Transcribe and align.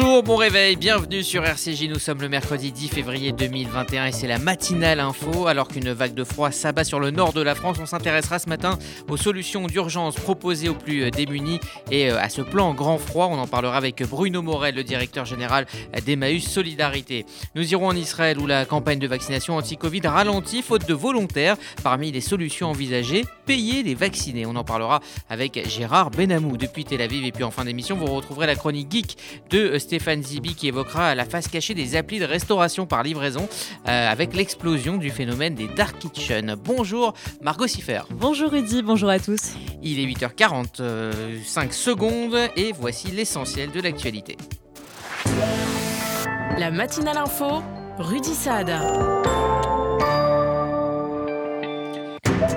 Bonjour, 0.00 0.22
bon 0.22 0.36
réveil, 0.36 0.76
bienvenue 0.76 1.24
sur 1.24 1.44
RCJ. 1.44 1.88
Nous 1.88 1.98
sommes 1.98 2.20
le 2.20 2.28
mercredi 2.28 2.70
10 2.70 2.86
février 2.86 3.32
2021 3.32 4.06
et 4.06 4.12
c'est 4.12 4.28
la 4.28 4.38
matinale 4.38 5.00
info. 5.00 5.48
Alors 5.48 5.66
qu'une 5.66 5.90
vague 5.90 6.14
de 6.14 6.22
froid 6.22 6.52
s'abat 6.52 6.84
sur 6.84 7.00
le 7.00 7.10
nord 7.10 7.32
de 7.32 7.42
la 7.42 7.56
France, 7.56 7.78
on 7.80 7.86
s'intéressera 7.86 8.38
ce 8.38 8.48
matin 8.48 8.78
aux 9.08 9.16
solutions 9.16 9.66
d'urgence 9.66 10.14
proposées 10.14 10.68
aux 10.68 10.74
plus 10.74 11.10
démunis 11.10 11.58
et 11.90 12.12
euh, 12.12 12.20
à 12.20 12.28
ce 12.28 12.42
plan 12.42 12.74
grand 12.74 12.98
froid. 12.98 13.26
On 13.28 13.38
en 13.38 13.48
parlera 13.48 13.76
avec 13.76 14.00
Bruno 14.04 14.40
Morel, 14.40 14.76
le 14.76 14.84
directeur 14.84 15.24
général 15.24 15.66
d'Emmaüs 16.06 16.48
Solidarité. 16.48 17.26
Nous 17.56 17.72
irons 17.72 17.88
en 17.88 17.96
Israël 17.96 18.38
où 18.38 18.46
la 18.46 18.66
campagne 18.66 19.00
de 19.00 19.08
vaccination 19.08 19.56
anti-Covid 19.56 20.02
ralentit 20.04 20.62
faute 20.62 20.86
de 20.86 20.94
volontaires. 20.94 21.56
Parmi 21.82 22.12
les 22.12 22.20
solutions 22.20 22.70
envisagées, 22.70 23.24
payer 23.48 23.82
les 23.82 23.94
vaccinés. 23.94 24.44
On 24.44 24.54
en 24.56 24.62
parlera 24.62 25.00
avec 25.30 25.66
Gérard 25.66 26.10
Benamou 26.10 26.58
depuis 26.58 26.84
Tel 26.84 27.00
Aviv. 27.00 27.24
Et 27.24 27.32
puis 27.32 27.44
en 27.44 27.50
fin 27.50 27.64
d'émission, 27.64 27.96
vous 27.96 28.04
retrouverez 28.04 28.46
la 28.46 28.54
chronique 28.54 28.92
geek 28.92 29.16
de 29.48 29.78
Stéphane 29.78 30.22
Zibi 30.22 30.54
qui 30.54 30.68
évoquera 30.68 31.14
la 31.14 31.24
face 31.24 31.48
cachée 31.48 31.72
des 31.72 31.96
applis 31.96 32.18
de 32.18 32.26
restauration 32.26 32.84
par 32.84 33.02
livraison 33.02 33.48
euh, 33.88 34.12
avec 34.12 34.36
l'explosion 34.36 34.98
du 34.98 35.08
phénomène 35.08 35.54
des 35.54 35.66
dark 35.66 35.98
kitchen. 35.98 36.56
Bonjour 36.62 37.14
Margot 37.40 37.66
Siffer. 37.66 38.02
Bonjour 38.10 38.50
Rudy, 38.50 38.82
bonjour 38.82 39.08
à 39.08 39.18
tous. 39.18 39.54
Il 39.82 39.98
est 39.98 40.04
8h45 40.04 41.72
secondes 41.72 42.36
et 42.54 42.72
voici 42.78 43.10
l'essentiel 43.10 43.70
de 43.70 43.80
l'actualité. 43.80 44.36
La 46.58 46.70
matinale 46.70 47.16
info, 47.16 47.62
Rudy 47.98 48.34
Saad. 48.34 48.68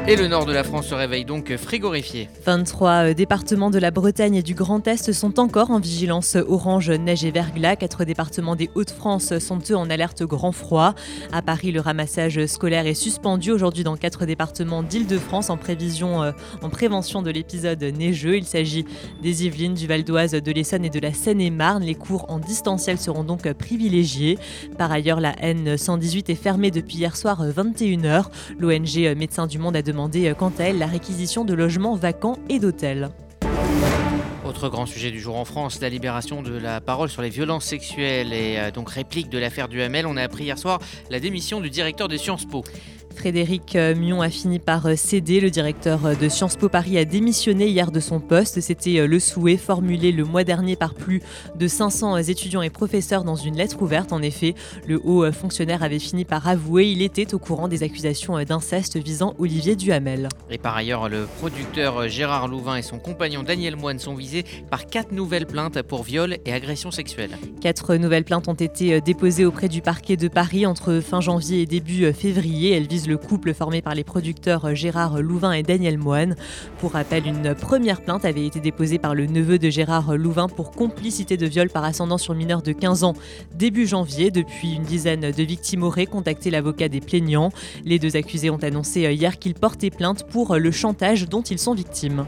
Et 0.07 0.15
le 0.15 0.27
nord 0.27 0.47
de 0.47 0.51
la 0.51 0.63
France 0.63 0.87
se 0.87 0.95
réveille 0.95 1.25
donc 1.25 1.55
frigorifié. 1.57 2.27
23 2.43 2.89
euh, 2.89 3.13
départements 3.13 3.69
de 3.69 3.77
la 3.77 3.91
Bretagne 3.91 4.33
et 4.33 4.41
du 4.41 4.55
Grand 4.55 4.87
Est 4.87 5.11
sont 5.11 5.39
encore 5.39 5.69
en 5.69 5.79
vigilance 5.79 6.35
orange 6.35 6.89
neige 6.89 7.23
et 7.23 7.29
verglas. 7.29 7.75
Quatre 7.75 8.03
départements 8.03 8.55
des 8.55 8.71
Hauts-de-France 8.73 9.37
sont 9.37 9.59
eux 9.69 9.75
en 9.75 9.91
alerte 9.91 10.23
grand 10.23 10.53
froid. 10.53 10.95
À 11.31 11.43
Paris, 11.43 11.71
le 11.71 11.81
ramassage 11.81 12.43
scolaire 12.47 12.87
est 12.87 12.95
suspendu 12.95 13.51
aujourd'hui 13.51 13.83
dans 13.83 13.95
quatre 13.95 14.25
départements 14.25 14.81
d'Île-de-France 14.81 15.51
en 15.51 15.57
prévision 15.57 16.23
euh, 16.23 16.31
en 16.63 16.69
prévention 16.69 17.21
de 17.21 17.29
l'épisode 17.29 17.83
neigeux. 17.83 18.37
Il 18.37 18.45
s'agit 18.45 18.85
des 19.21 19.45
Yvelines, 19.45 19.75
du 19.75 19.85
Val 19.85 20.03
d'Oise, 20.03 20.31
de 20.31 20.51
l'Essonne 20.51 20.83
et 20.83 20.89
de 20.89 20.99
la 20.99 21.13
Seine-et-Marne. 21.13 21.83
Les 21.83 21.95
cours 21.95 22.25
en 22.29 22.39
distanciel 22.39 22.97
seront 22.97 23.23
donc 23.23 23.49
privilégiés. 23.53 24.39
Par 24.79 24.91
ailleurs, 24.91 25.19
la 25.19 25.33
N118 25.33 26.31
est 26.31 26.35
fermée 26.35 26.71
depuis 26.71 26.97
hier 26.97 27.15
soir 27.15 27.45
21h. 27.45 28.05
Euh, 28.05 28.21
L'ONG 28.57 29.15
Médecins 29.15 29.45
du 29.45 29.59
Monde 29.59 29.75
a 29.75 29.81
demandé 29.83 29.90
euh, 29.95 30.33
quant 30.33 30.51
à 30.59 30.63
elle 30.63 30.77
la 30.77 30.87
réquisition 30.87 31.45
de 31.45 31.53
logements 31.53 31.95
vacants 31.95 32.37
et 32.49 32.59
d'hôtels. 32.59 33.09
Autre 34.45 34.69
grand 34.69 34.85
sujet 34.85 35.11
du 35.11 35.19
jour 35.19 35.37
en 35.37 35.45
France, 35.45 35.79
la 35.81 35.89
libération 35.89 36.41
de 36.41 36.57
la 36.57 36.81
parole 36.81 37.09
sur 37.09 37.21
les 37.21 37.29
violences 37.29 37.65
sexuelles 37.65 38.33
et 38.33 38.57
euh, 38.57 38.71
donc 38.71 38.89
réplique 38.89 39.29
de 39.29 39.37
l'affaire 39.37 39.67
du 39.67 39.81
Hamel. 39.81 40.05
On 40.05 40.17
a 40.17 40.23
appris 40.23 40.45
hier 40.45 40.57
soir 40.57 40.79
la 41.09 41.19
démission 41.19 41.61
du 41.61 41.69
directeur 41.69 42.07
de 42.07 42.17
Sciences 42.17 42.45
Po. 42.45 42.63
Frédéric 43.11 43.75
euh, 43.75 43.95
Mion 43.95 44.21
a 44.21 44.29
fini 44.29 44.59
par 44.59 44.85
euh, 44.85 44.95
céder. 44.95 45.39
Le 45.39 45.49
directeur 45.49 46.05
euh, 46.05 46.15
de 46.15 46.29
Sciences 46.29 46.55
Po 46.55 46.69
Paris 46.69 46.97
a 46.97 47.05
démissionné 47.05 47.67
hier 47.67 47.91
de 47.91 47.99
son 47.99 48.19
poste. 48.19 48.61
C'était 48.61 49.05
le 49.05 49.19
souhait 49.19 49.57
formulé 49.57 50.11
le 50.11 50.23
mois 50.23 50.43
dernier 50.43 50.75
par 50.75 50.93
plus 50.93 51.21
de 51.55 51.67
500 51.67 52.17
étudiants 52.17 52.61
et 52.61 52.69
professeurs 52.69 53.23
dans 53.23 53.35
une 53.35 53.55
lettre 53.55 53.81
ouverte. 53.81 54.13
En 54.13 54.21
effet, 54.21 54.55
le 54.87 54.99
haut 55.03 55.31
fonctionnaire 55.31 55.83
avait 55.83 55.99
fini 55.99 56.25
par 56.25 56.47
avouer 56.47 56.87
il 56.91 57.01
était 57.01 57.33
au 57.33 57.39
courant 57.39 57.67
des 57.67 57.83
accusations 57.83 58.41
d'inceste 58.43 58.97
visant 58.97 59.33
Olivier 59.39 59.75
Duhamel. 59.75 60.29
Et 60.49 60.57
par 60.57 60.75
ailleurs, 60.75 61.09
le 61.09 61.27
producteur 61.39 62.07
Gérard 62.07 62.47
Louvain 62.47 62.77
et 62.77 62.81
son 62.81 62.99
compagnon 62.99 63.43
Daniel 63.43 63.75
Moine 63.75 63.99
sont 63.99 64.15
visés 64.15 64.45
par 64.69 64.85
quatre 64.85 65.11
nouvelles 65.11 65.47
plaintes 65.47 65.81
pour 65.81 66.03
viol 66.03 66.37
et 66.45 66.53
agression 66.53 66.91
sexuelle. 66.91 67.37
Quatre 67.61 67.95
nouvelles 67.95 68.25
plaintes 68.25 68.47
ont 68.47 68.53
été 68.53 69.01
déposées 69.01 69.45
auprès 69.45 69.67
du 69.67 69.81
parquet 69.81 70.17
de 70.17 70.27
Paris 70.27 70.65
entre 70.65 70.99
fin 70.99 71.21
janvier 71.21 71.61
et 71.61 71.65
début 71.65 72.11
février. 72.13 72.75
Elles 72.75 72.87
visent 72.87 73.00
le 73.07 73.17
couple 73.17 73.53
formé 73.53 73.81
par 73.81 73.95
les 73.95 74.03
producteurs 74.03 74.75
Gérard 74.75 75.21
Louvain 75.21 75.51
et 75.53 75.63
Daniel 75.63 75.97
Moine. 75.97 76.35
Pour 76.79 76.91
rappel, 76.91 77.25
une 77.25 77.55
première 77.55 78.01
plainte 78.01 78.25
avait 78.25 78.45
été 78.45 78.59
déposée 78.59 78.99
par 78.99 79.15
le 79.15 79.25
neveu 79.25 79.59
de 79.59 79.69
Gérard 79.69 80.17
Louvain 80.17 80.47
pour 80.47 80.71
complicité 80.71 81.37
de 81.37 81.45
viol 81.45 81.69
par 81.69 81.83
ascendant 81.83 82.17
sur 82.17 82.33
mineur 82.33 82.61
de 82.61 82.71
15 82.71 83.03
ans 83.03 83.13
début 83.55 83.87
janvier. 83.87 84.31
Depuis, 84.31 84.73
une 84.73 84.83
dizaine 84.83 85.31
de 85.31 85.43
victimes 85.43 85.83
auraient 85.83 86.05
contacté 86.05 86.49
l'avocat 86.49 86.89
des 86.89 87.01
plaignants. 87.01 87.51
Les 87.85 87.99
deux 87.99 88.15
accusés 88.15 88.49
ont 88.49 88.63
annoncé 88.63 89.01
hier 89.13 89.39
qu'ils 89.39 89.55
portaient 89.55 89.89
plainte 89.89 90.27
pour 90.27 90.55
le 90.55 90.71
chantage 90.71 91.27
dont 91.27 91.41
ils 91.41 91.59
sont 91.59 91.73
victimes. 91.73 92.25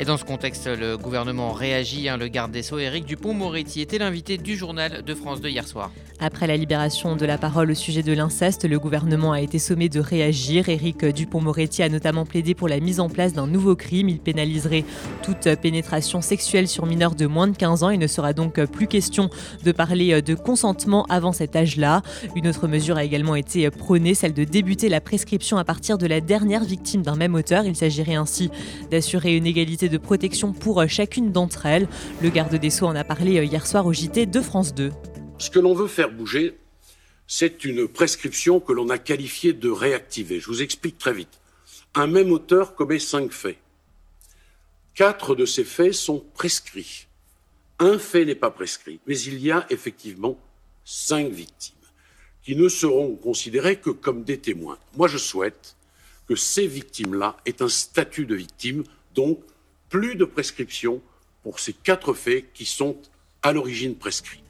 Et 0.00 0.04
dans 0.04 0.16
ce 0.16 0.24
contexte, 0.24 0.68
le 0.68 0.96
gouvernement 0.96 1.50
réagit. 1.50 2.08
Hein. 2.08 2.16
le 2.18 2.28
garde 2.28 2.52
des 2.52 2.62
Sceaux, 2.62 2.78
Éric 2.78 3.04
Dupont-Moretti, 3.04 3.80
était 3.80 3.98
l'invité 3.98 4.38
du 4.38 4.56
journal 4.56 5.02
de 5.02 5.14
France 5.14 5.40
de 5.40 5.48
hier 5.48 5.66
soir. 5.66 5.90
Après 6.20 6.46
la 6.46 6.56
libération 6.56 7.16
de 7.16 7.26
la 7.26 7.36
parole 7.36 7.72
au 7.72 7.74
sujet 7.74 8.04
de 8.04 8.12
l'inceste, 8.12 8.64
le 8.64 8.78
gouvernement 8.78 9.32
a 9.32 9.40
été 9.40 9.58
sommé 9.58 9.88
de 9.88 9.98
réagir. 9.98 10.68
Éric 10.68 11.04
Dupont-Moretti 11.04 11.82
a 11.82 11.88
notamment 11.88 12.26
plaidé 12.26 12.54
pour 12.54 12.68
la 12.68 12.78
mise 12.78 13.00
en 13.00 13.08
place 13.08 13.32
d'un 13.32 13.48
nouveau 13.48 13.74
crime. 13.74 14.08
Il 14.08 14.20
pénaliserait 14.20 14.84
toute 15.22 15.52
pénétration 15.56 16.20
sexuelle 16.20 16.68
sur 16.68 16.86
mineurs 16.86 17.16
de 17.16 17.26
moins 17.26 17.48
de 17.48 17.56
15 17.56 17.82
ans. 17.82 17.90
Il 17.90 17.98
ne 17.98 18.06
sera 18.06 18.32
donc 18.32 18.64
plus 18.66 18.86
question 18.86 19.30
de 19.64 19.72
parler 19.72 20.22
de 20.22 20.34
consentement 20.36 21.06
avant 21.08 21.32
cet 21.32 21.56
âge-là. 21.56 22.02
Une 22.36 22.46
autre 22.46 22.68
mesure 22.68 22.98
a 22.98 23.04
également 23.04 23.34
été 23.34 23.68
prônée, 23.70 24.14
celle 24.14 24.34
de 24.34 24.44
débuter 24.44 24.88
la 24.88 25.00
prescription 25.00 25.56
à 25.56 25.64
partir 25.64 25.98
de 25.98 26.06
la 26.06 26.20
dernière 26.20 26.62
victime 26.62 27.02
d'un 27.02 27.16
même 27.16 27.34
auteur. 27.34 27.64
Il 27.64 27.74
s'agirait 27.74 28.14
ainsi 28.14 28.50
d'assurer 28.92 29.36
une 29.36 29.46
égalité 29.46 29.87
de 29.88 29.98
protection 29.98 30.52
pour 30.52 30.80
euh, 30.80 30.86
chacune 30.86 31.32
d'entre 31.32 31.66
elles. 31.66 31.88
Le 32.22 32.30
garde 32.30 32.54
des 32.54 32.70
Sceaux 32.70 32.86
en 32.86 32.96
a 32.96 33.04
parlé 33.04 33.38
euh, 33.38 33.44
hier 33.44 33.66
soir 33.66 33.86
au 33.86 33.92
JT 33.92 34.26
de 34.26 34.40
France 34.40 34.74
2. 34.74 34.92
Ce 35.38 35.50
que 35.50 35.58
l'on 35.58 35.74
veut 35.74 35.86
faire 35.86 36.10
bouger, 36.10 36.58
c'est 37.26 37.64
une 37.64 37.86
prescription 37.86 38.60
que 38.60 38.72
l'on 38.72 38.88
a 38.88 38.98
qualifiée 38.98 39.52
de 39.52 39.70
réactivée. 39.70 40.40
Je 40.40 40.46
vous 40.46 40.62
explique 40.62 40.98
très 40.98 41.12
vite. 41.12 41.40
Un 41.94 42.06
même 42.06 42.32
auteur 42.32 42.74
commet 42.74 42.98
cinq 42.98 43.32
faits. 43.32 43.58
Quatre 44.94 45.34
de 45.34 45.46
ces 45.46 45.64
faits 45.64 45.94
sont 45.94 46.24
prescrits. 46.34 47.06
Un 47.78 47.98
fait 47.98 48.24
n'est 48.24 48.34
pas 48.34 48.50
prescrit, 48.50 48.98
mais 49.06 49.18
il 49.20 49.38
y 49.38 49.50
a 49.50 49.66
effectivement 49.70 50.38
cinq 50.84 51.30
victimes 51.30 51.74
qui 52.42 52.56
ne 52.56 52.68
seront 52.68 53.14
considérées 53.14 53.76
que 53.76 53.90
comme 53.90 54.24
des 54.24 54.38
témoins. 54.38 54.78
Moi, 54.96 55.06
je 55.06 55.18
souhaite 55.18 55.76
que 56.26 56.34
ces 56.34 56.66
victimes-là 56.66 57.36
aient 57.44 57.62
un 57.62 57.68
statut 57.68 58.24
de 58.24 58.34
victime, 58.34 58.84
donc 59.14 59.38
plus 59.88 60.14
de 60.16 60.24
prescription 60.24 61.00
pour 61.42 61.60
ces 61.60 61.72
quatre 61.72 62.14
faits 62.14 62.52
qui 62.52 62.64
sont 62.64 62.96
à 63.42 63.52
l'origine 63.52 63.94
prescrits. 63.94 64.42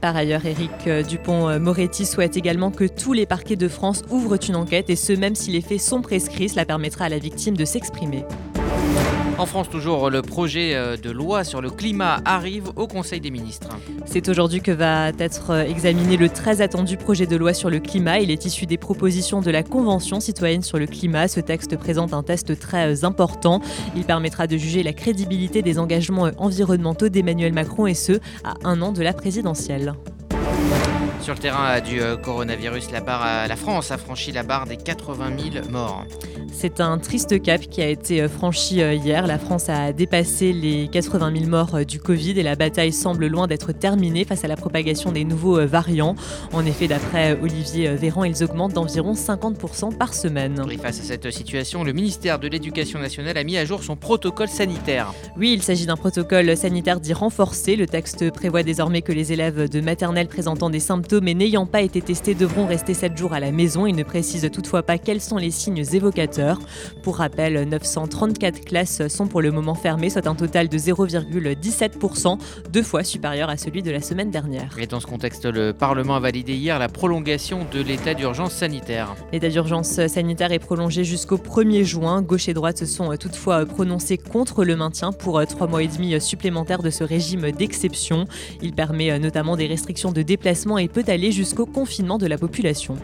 Par 0.00 0.16
ailleurs, 0.16 0.46
Éric 0.46 0.88
Dupont-Moretti 1.08 2.06
souhaite 2.06 2.36
également 2.36 2.70
que 2.70 2.84
tous 2.84 3.12
les 3.12 3.26
parquets 3.26 3.56
de 3.56 3.68
France 3.68 4.02
ouvrent 4.10 4.38
une 4.48 4.56
enquête 4.56 4.90
et 4.90 4.96
ce 4.96 5.12
même 5.12 5.34
si 5.34 5.50
les 5.50 5.60
faits 5.60 5.80
sont 5.80 6.02
prescrits, 6.02 6.48
cela 6.48 6.64
permettra 6.64 7.06
à 7.06 7.08
la 7.08 7.18
victime 7.18 7.56
de 7.56 7.64
s'exprimer. 7.64 8.24
En 9.38 9.46
France, 9.46 9.70
toujours, 9.70 10.10
le 10.10 10.20
projet 10.20 10.74
euh, 10.74 10.96
de 10.96 11.12
loi 11.12 11.44
sur 11.44 11.60
le 11.60 11.70
climat 11.70 12.20
arrive 12.24 12.72
au 12.74 12.88
Conseil 12.88 13.20
des 13.20 13.30
ministres. 13.30 13.68
C'est 14.04 14.28
aujourd'hui 14.28 14.60
que 14.60 14.72
va 14.72 15.10
être 15.10 15.50
euh, 15.50 15.62
examiné 15.62 16.16
le 16.16 16.28
très 16.28 16.60
attendu 16.60 16.96
projet 16.96 17.24
de 17.24 17.36
loi 17.36 17.54
sur 17.54 17.70
le 17.70 17.78
climat. 17.78 18.18
Il 18.18 18.32
est 18.32 18.46
issu 18.46 18.66
des 18.66 18.78
propositions 18.78 19.40
de 19.40 19.52
la 19.52 19.62
Convention 19.62 20.18
citoyenne 20.18 20.62
sur 20.62 20.76
le 20.76 20.86
climat. 20.86 21.28
Ce 21.28 21.38
texte 21.38 21.76
présente 21.76 22.14
un 22.14 22.24
test 22.24 22.58
très 22.58 22.92
euh, 22.92 23.06
important. 23.06 23.60
Il 23.94 24.02
permettra 24.02 24.48
de 24.48 24.56
juger 24.56 24.82
la 24.82 24.92
crédibilité 24.92 25.62
des 25.62 25.78
engagements 25.78 26.30
environnementaux 26.38 27.08
d'Emmanuel 27.08 27.52
Macron 27.52 27.86
et 27.86 27.94
ce, 27.94 28.14
à 28.42 28.54
un 28.64 28.82
an 28.82 28.90
de 28.90 29.04
la 29.04 29.12
présidentielle. 29.12 29.87
Sur 31.28 31.34
le 31.34 31.40
terrain 31.42 31.78
du 31.82 32.00
coronavirus, 32.22 32.90
la, 32.90 33.46
la 33.46 33.56
France 33.56 33.90
a 33.90 33.98
franchi 33.98 34.32
la 34.32 34.44
barre 34.44 34.66
des 34.66 34.78
80 34.78 35.32
000 35.52 35.68
morts. 35.68 36.06
C'est 36.52 36.80
un 36.80 36.98
triste 36.98 37.40
cap 37.40 37.60
qui 37.60 37.82
a 37.82 37.86
été 37.86 38.22
euh, 38.22 38.28
franchi 38.28 38.82
euh, 38.82 38.94
hier. 38.94 39.26
La 39.26 39.38
France 39.38 39.68
a 39.68 39.92
dépassé 39.92 40.52
les 40.52 40.88
80 40.88 41.32
000 41.36 41.48
morts 41.48 41.74
euh, 41.76 41.84
du 41.84 42.00
Covid 42.00 42.38
et 42.38 42.42
la 42.42 42.56
bataille 42.56 42.92
semble 42.92 43.26
loin 43.26 43.46
d'être 43.46 43.70
terminée 43.72 44.24
face 44.24 44.44
à 44.44 44.48
la 44.48 44.56
propagation 44.56 45.12
des 45.12 45.24
nouveaux 45.24 45.64
variants. 45.66 46.16
En 46.52 46.66
effet, 46.66 46.88
d'après 46.88 47.38
Olivier 47.40 47.94
Véran, 47.94 48.24
ils 48.24 48.42
augmentent 48.42 48.72
d'environ 48.72 49.12
50% 49.12 49.96
par 49.96 50.14
semaine. 50.14 50.60
face 50.82 51.00
à 51.00 51.04
cette 51.04 51.30
situation, 51.30 51.84
le 51.84 51.92
ministère 51.92 52.38
de 52.38 52.48
l'Éducation 52.48 52.98
nationale 52.98 53.36
a 53.38 53.44
mis 53.44 53.56
à 53.56 53.64
jour 53.64 53.84
son 53.84 53.94
protocole 53.94 54.48
sanitaire. 54.48 55.12
Oui, 55.36 55.52
il 55.52 55.62
s'agit 55.62 55.86
d'un 55.86 55.96
protocole 55.96 56.56
sanitaire 56.56 56.98
dit 56.98 57.12
renforcé. 57.12 57.76
Le 57.76 57.86
texte 57.86 58.32
prévoit 58.32 58.64
désormais 58.64 59.02
que 59.02 59.12
les 59.12 59.32
élèves 59.32 59.68
de 59.68 59.80
maternelle 59.80 60.26
présentant 60.26 60.70
des 60.70 60.80
symptômes 60.80 61.17
symptômes 61.18 61.28
et 61.28 61.34
n'ayant 61.34 61.66
pas 61.66 61.82
été 61.82 62.00
testés 62.00 62.34
devront 62.34 62.66
rester 62.66 62.94
7 62.94 63.16
jours 63.16 63.32
à 63.32 63.40
la 63.40 63.50
maison. 63.50 63.86
Il 63.86 63.96
ne 63.96 64.02
précise 64.02 64.48
toutefois 64.52 64.82
pas 64.82 64.98
quels 64.98 65.20
sont 65.20 65.36
les 65.36 65.50
signes 65.50 65.84
évocateurs. 65.92 66.58
Pour 67.02 67.16
rappel, 67.16 67.68
934 67.68 68.64
classes 68.64 69.06
sont 69.08 69.26
pour 69.26 69.42
le 69.42 69.50
moment 69.50 69.74
fermées, 69.74 70.10
soit 70.10 70.26
un 70.26 70.34
total 70.34 70.68
de 70.68 70.78
0,17%, 70.78 72.38
deux 72.70 72.82
fois 72.82 73.04
supérieur 73.04 73.48
à 73.48 73.56
celui 73.56 73.82
de 73.82 73.90
la 73.90 74.00
semaine 74.00 74.30
dernière. 74.30 74.76
Et 74.78 74.86
dans 74.86 75.00
ce 75.00 75.06
contexte, 75.06 75.44
le 75.44 75.72
Parlement 75.72 76.16
a 76.16 76.20
validé 76.20 76.54
hier 76.54 76.78
la 76.78 76.88
prolongation 76.88 77.66
de 77.72 77.80
l'état 77.80 78.14
d'urgence 78.14 78.52
sanitaire. 78.52 79.14
L'état 79.32 79.48
d'urgence 79.48 80.06
sanitaire 80.06 80.52
est 80.52 80.58
prolongé 80.58 81.04
jusqu'au 81.04 81.38
1er 81.38 81.84
juin. 81.84 82.22
Gauche 82.22 82.48
et 82.48 82.54
droite 82.54 82.78
se 82.78 82.86
sont 82.86 83.16
toutefois 83.16 83.66
prononcés 83.66 84.18
contre 84.18 84.64
le 84.64 84.76
maintien 84.76 85.12
pour 85.12 85.44
trois 85.46 85.66
mois 85.66 85.82
et 85.82 85.88
demi 85.88 86.20
supplémentaires 86.20 86.82
de 86.82 86.90
ce 86.90 87.04
régime 87.04 87.50
d'exception. 87.50 88.26
Il 88.62 88.72
permet 88.72 89.18
notamment 89.18 89.56
des 89.56 89.66
restrictions 89.66 90.12
de 90.12 90.22
déplacement 90.22 90.78
et 90.78 90.88
peut 90.88 90.97
aller 91.06 91.32
jusqu'au 91.32 91.66
confinement 91.66 92.18
de 92.18 92.26
la 92.26 92.38
population. 92.38 92.96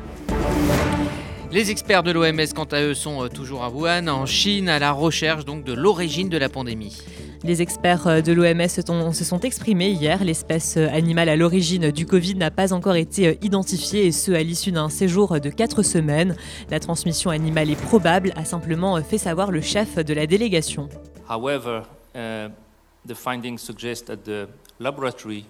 Les 1.53 1.71
experts 1.71 2.03
de 2.03 2.11
l'OMS, 2.11 2.53
quant 2.53 2.65
à 2.65 2.83
eux, 2.83 2.95
sont 2.95 3.29
toujours 3.29 3.63
à 3.63 3.71
Wuhan, 3.71 4.09
en 4.09 4.27
Chine, 4.27 4.69
à 4.69 4.81
la 4.81 4.91
recherche 4.91 5.45
donc 5.45 5.63
de 5.63 5.73
l'origine 5.73 6.29
de 6.29 6.37
la 6.37 6.49
pandémie. 6.49 7.01
Les 7.45 7.63
experts 7.63 8.23
de 8.23 8.33
l'OMS 8.33 8.69
se 9.13 9.25
sont 9.25 9.41
exprimés 9.41 9.91
hier. 9.91 10.25
L'espèce 10.25 10.77
animale 10.77 11.29
à 11.29 11.37
l'origine 11.37 11.93
du 11.93 12.07
Covid 12.07 12.35
n'a 12.35 12.51
pas 12.51 12.73
encore 12.73 12.97
été 12.97 13.39
identifiée 13.43 14.07
et 14.07 14.13
ce 14.13 14.33
à 14.33 14.43
l'issue 14.43 14.73
d'un 14.73 14.89
séjour 14.89 15.39
de 15.39 15.51
4 15.51 15.83
semaines. 15.83 16.35
La 16.71 16.81
transmission 16.81 17.31
animale 17.31 17.71
est 17.71 17.81
probable, 17.81 18.33
a 18.35 18.45
simplement 18.45 19.01
fait 19.03 19.19
savoir 19.19 19.53
le 19.53 19.61
chef 19.61 19.97
de 19.97 20.13
la 20.13 20.27
délégation. 20.27 20.89
However, 21.29 21.83
uh, 22.17 22.49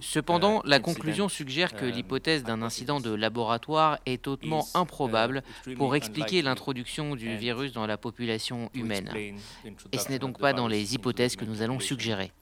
Cependant, 0.01 0.61
la 0.65 0.81
conclusion 0.81 1.29
suggère 1.29 1.75
que 1.75 1.87
l'hypothèse 1.87 2.45
d'un 2.45 2.63
incident 2.63 3.01
de 3.01 3.11
laboratoire 3.15 3.99
est 4.07 4.27
hautement 4.27 4.67
improbable 4.75 5.43
pour 5.77 5.97
expliquer 5.97 6.43
l'introduction 6.43 7.17
du 7.17 7.37
virus 7.37 7.73
dans 7.73 7.87
la 7.87 7.97
population 7.97 8.71
humaine. 8.75 9.11
Et 9.93 9.99
ce 9.99 10.11
n'est 10.11 10.19
donc 10.19 10.39
pas 10.39 10.53
dans 10.53 10.69
les 10.69 10.95
hypothèses 10.95 11.37
que 11.37 11.45
nous 11.45 11.63
allons 11.63 11.81
suggérer. 11.81 12.33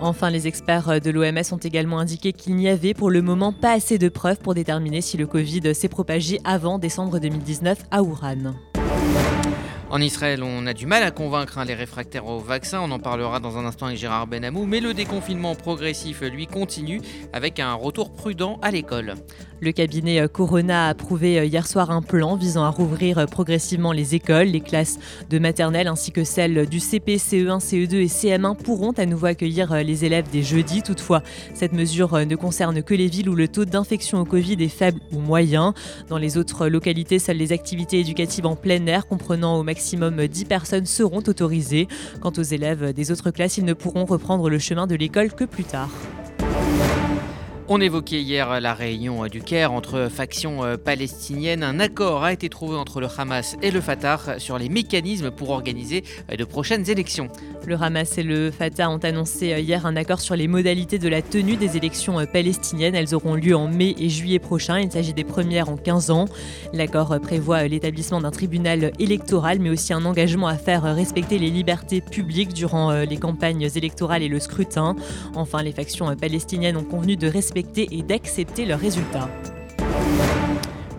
Enfin, 0.00 0.30
les 0.30 0.46
experts 0.46 1.00
de 1.00 1.10
l'OMS 1.10 1.42
ont 1.52 1.58
également 1.58 1.98
indiqué 1.98 2.32
qu'il 2.32 2.54
n'y 2.54 2.68
avait 2.68 2.94
pour 2.94 3.10
le 3.10 3.20
moment 3.20 3.52
pas 3.52 3.72
assez 3.72 3.98
de 3.98 4.08
preuves 4.08 4.38
pour 4.38 4.54
déterminer 4.54 5.00
si 5.00 5.16
le 5.16 5.26
Covid 5.26 5.74
s'est 5.74 5.88
propagé 5.88 6.40
avant 6.44 6.78
décembre 6.78 7.18
2019 7.18 7.78
à 7.90 8.02
Wuhan. 8.02 8.54
En 9.90 10.02
Israël, 10.02 10.42
on 10.42 10.66
a 10.66 10.74
du 10.74 10.84
mal 10.84 11.02
à 11.02 11.10
convaincre 11.10 11.56
hein, 11.56 11.64
les 11.64 11.74
réfractaires 11.74 12.26
au 12.26 12.38
vaccin, 12.38 12.80
on 12.82 12.90
en 12.90 12.98
parlera 12.98 13.40
dans 13.40 13.56
un 13.56 13.64
instant 13.64 13.86
avec 13.86 13.98
Gérard 13.98 14.26
Benamou, 14.26 14.66
mais 14.66 14.80
le 14.80 14.92
déconfinement 14.92 15.54
progressif, 15.54 16.20
lui, 16.20 16.46
continue 16.46 17.00
avec 17.32 17.58
un 17.58 17.72
retour 17.72 18.12
prudent 18.12 18.58
à 18.60 18.70
l'école. 18.70 19.14
Le 19.60 19.72
cabinet 19.72 20.20
euh, 20.20 20.28
Corona 20.28 20.86
a 20.86 20.88
approuvé 20.90 21.38
euh, 21.38 21.44
hier 21.44 21.66
soir 21.66 21.90
un 21.90 22.00
plan 22.00 22.36
visant 22.36 22.62
à 22.62 22.68
rouvrir 22.68 23.18
euh, 23.18 23.26
progressivement 23.26 23.90
les 23.90 24.14
écoles. 24.14 24.46
Les 24.46 24.60
classes 24.60 24.98
de 25.30 25.38
maternelle 25.40 25.88
ainsi 25.88 26.12
que 26.12 26.22
celles 26.22 26.66
du 26.66 26.78
CP, 26.78 27.16
CE1, 27.16 27.58
CE2 27.58 27.96
et 27.96 28.06
CM1 28.06 28.56
pourront 28.56 28.92
à 28.92 29.04
nouveau 29.04 29.26
accueillir 29.26 29.74
les 29.82 30.04
élèves 30.04 30.26
dès 30.30 30.42
jeudi. 30.42 30.82
Toutefois, 30.82 31.22
cette 31.54 31.72
mesure 31.72 32.24
ne 32.24 32.36
concerne 32.36 32.82
que 32.82 32.94
les 32.94 33.08
villes 33.08 33.28
où 33.28 33.34
le 33.34 33.48
taux 33.48 33.64
d'infection 33.64 34.20
au 34.20 34.24
Covid 34.24 34.62
est 34.62 34.68
faible 34.68 35.00
ou 35.12 35.18
moyen. 35.18 35.74
Dans 36.08 36.18
les 36.18 36.38
autres 36.38 36.68
localités, 36.68 37.18
seules 37.18 37.36
les 37.36 37.52
activités 37.52 37.98
éducatives 37.98 38.46
en 38.46 38.54
plein 38.54 38.86
air 38.86 39.06
comprenant 39.06 39.58
au 39.58 39.64
maximum 39.64 40.26
10 40.28 40.44
personnes 40.44 40.86
seront 40.86 41.22
autorisées. 41.26 41.88
Quant 42.20 42.32
aux 42.36 42.42
élèves 42.42 42.92
des 42.92 43.10
autres 43.10 43.30
classes, 43.30 43.58
ils 43.58 43.64
ne 43.64 43.74
pourront 43.74 44.04
reprendre 44.04 44.48
le 44.48 44.58
chemin 44.58 44.86
de 44.86 44.94
l'école 44.94 45.32
que 45.32 45.44
plus 45.44 45.64
tard. 45.64 45.90
On 47.70 47.82
évoquait 47.82 48.22
hier 48.22 48.62
la 48.62 48.72
réunion 48.72 49.26
du 49.26 49.42
Caire 49.42 49.72
entre 49.74 50.08
factions 50.10 50.64
euh, 50.64 50.78
palestiniennes. 50.78 51.62
Un 51.62 51.80
accord 51.80 52.24
a 52.24 52.32
été 52.32 52.48
trouvé 52.48 52.78
entre 52.78 52.98
le 52.98 53.08
Hamas 53.14 53.58
et 53.60 53.70
le 53.70 53.82
Fatah 53.82 54.38
sur 54.38 54.56
les 54.56 54.70
mécanismes 54.70 55.30
pour 55.30 55.50
organiser 55.50 56.02
euh, 56.32 56.36
de 56.36 56.44
prochaines 56.44 56.88
élections. 56.88 57.28
Le 57.66 57.74
Hamas 57.74 58.16
et 58.16 58.22
le 58.22 58.50
Fatah 58.50 58.88
ont 58.88 58.96
annoncé 58.96 59.52
euh, 59.52 59.58
hier 59.58 59.84
un 59.84 59.96
accord 59.96 60.20
sur 60.20 60.34
les 60.34 60.48
modalités 60.48 60.98
de 60.98 61.10
la 61.10 61.20
tenue 61.20 61.56
des 61.56 61.76
élections 61.76 62.24
palestiniennes. 62.24 62.94
Elles 62.94 63.14
auront 63.14 63.34
lieu 63.34 63.54
en 63.54 63.68
mai 63.68 63.94
et 63.98 64.08
juillet 64.08 64.38
prochain. 64.38 64.78
Il 64.78 64.90
s'agit 64.90 65.12
des 65.12 65.24
premières 65.24 65.68
en 65.68 65.76
15 65.76 66.10
ans. 66.10 66.24
L'accord 66.72 67.20
prévoit 67.20 67.68
l'établissement 67.68 68.22
d'un 68.22 68.30
tribunal 68.30 68.92
électoral, 68.98 69.58
mais 69.58 69.68
aussi 69.68 69.92
un 69.92 70.06
engagement 70.06 70.46
à 70.46 70.56
faire 70.56 70.84
respecter 70.84 71.38
les 71.38 71.50
libertés 71.50 72.00
publiques 72.00 72.54
durant 72.54 72.92
les 73.02 73.16
campagnes 73.18 73.68
électorales 73.74 74.22
et 74.22 74.28
le 74.28 74.40
scrutin. 74.40 74.96
Enfin, 75.34 75.62
les 75.62 75.72
factions 75.72 76.16
palestiniennes 76.16 76.78
ont 76.78 76.84
convenu 76.84 77.16
de 77.16 77.26
respecter 77.26 77.57
et 77.58 78.02
d'accepter 78.02 78.64
leurs 78.64 78.80
résultats. 78.80 79.28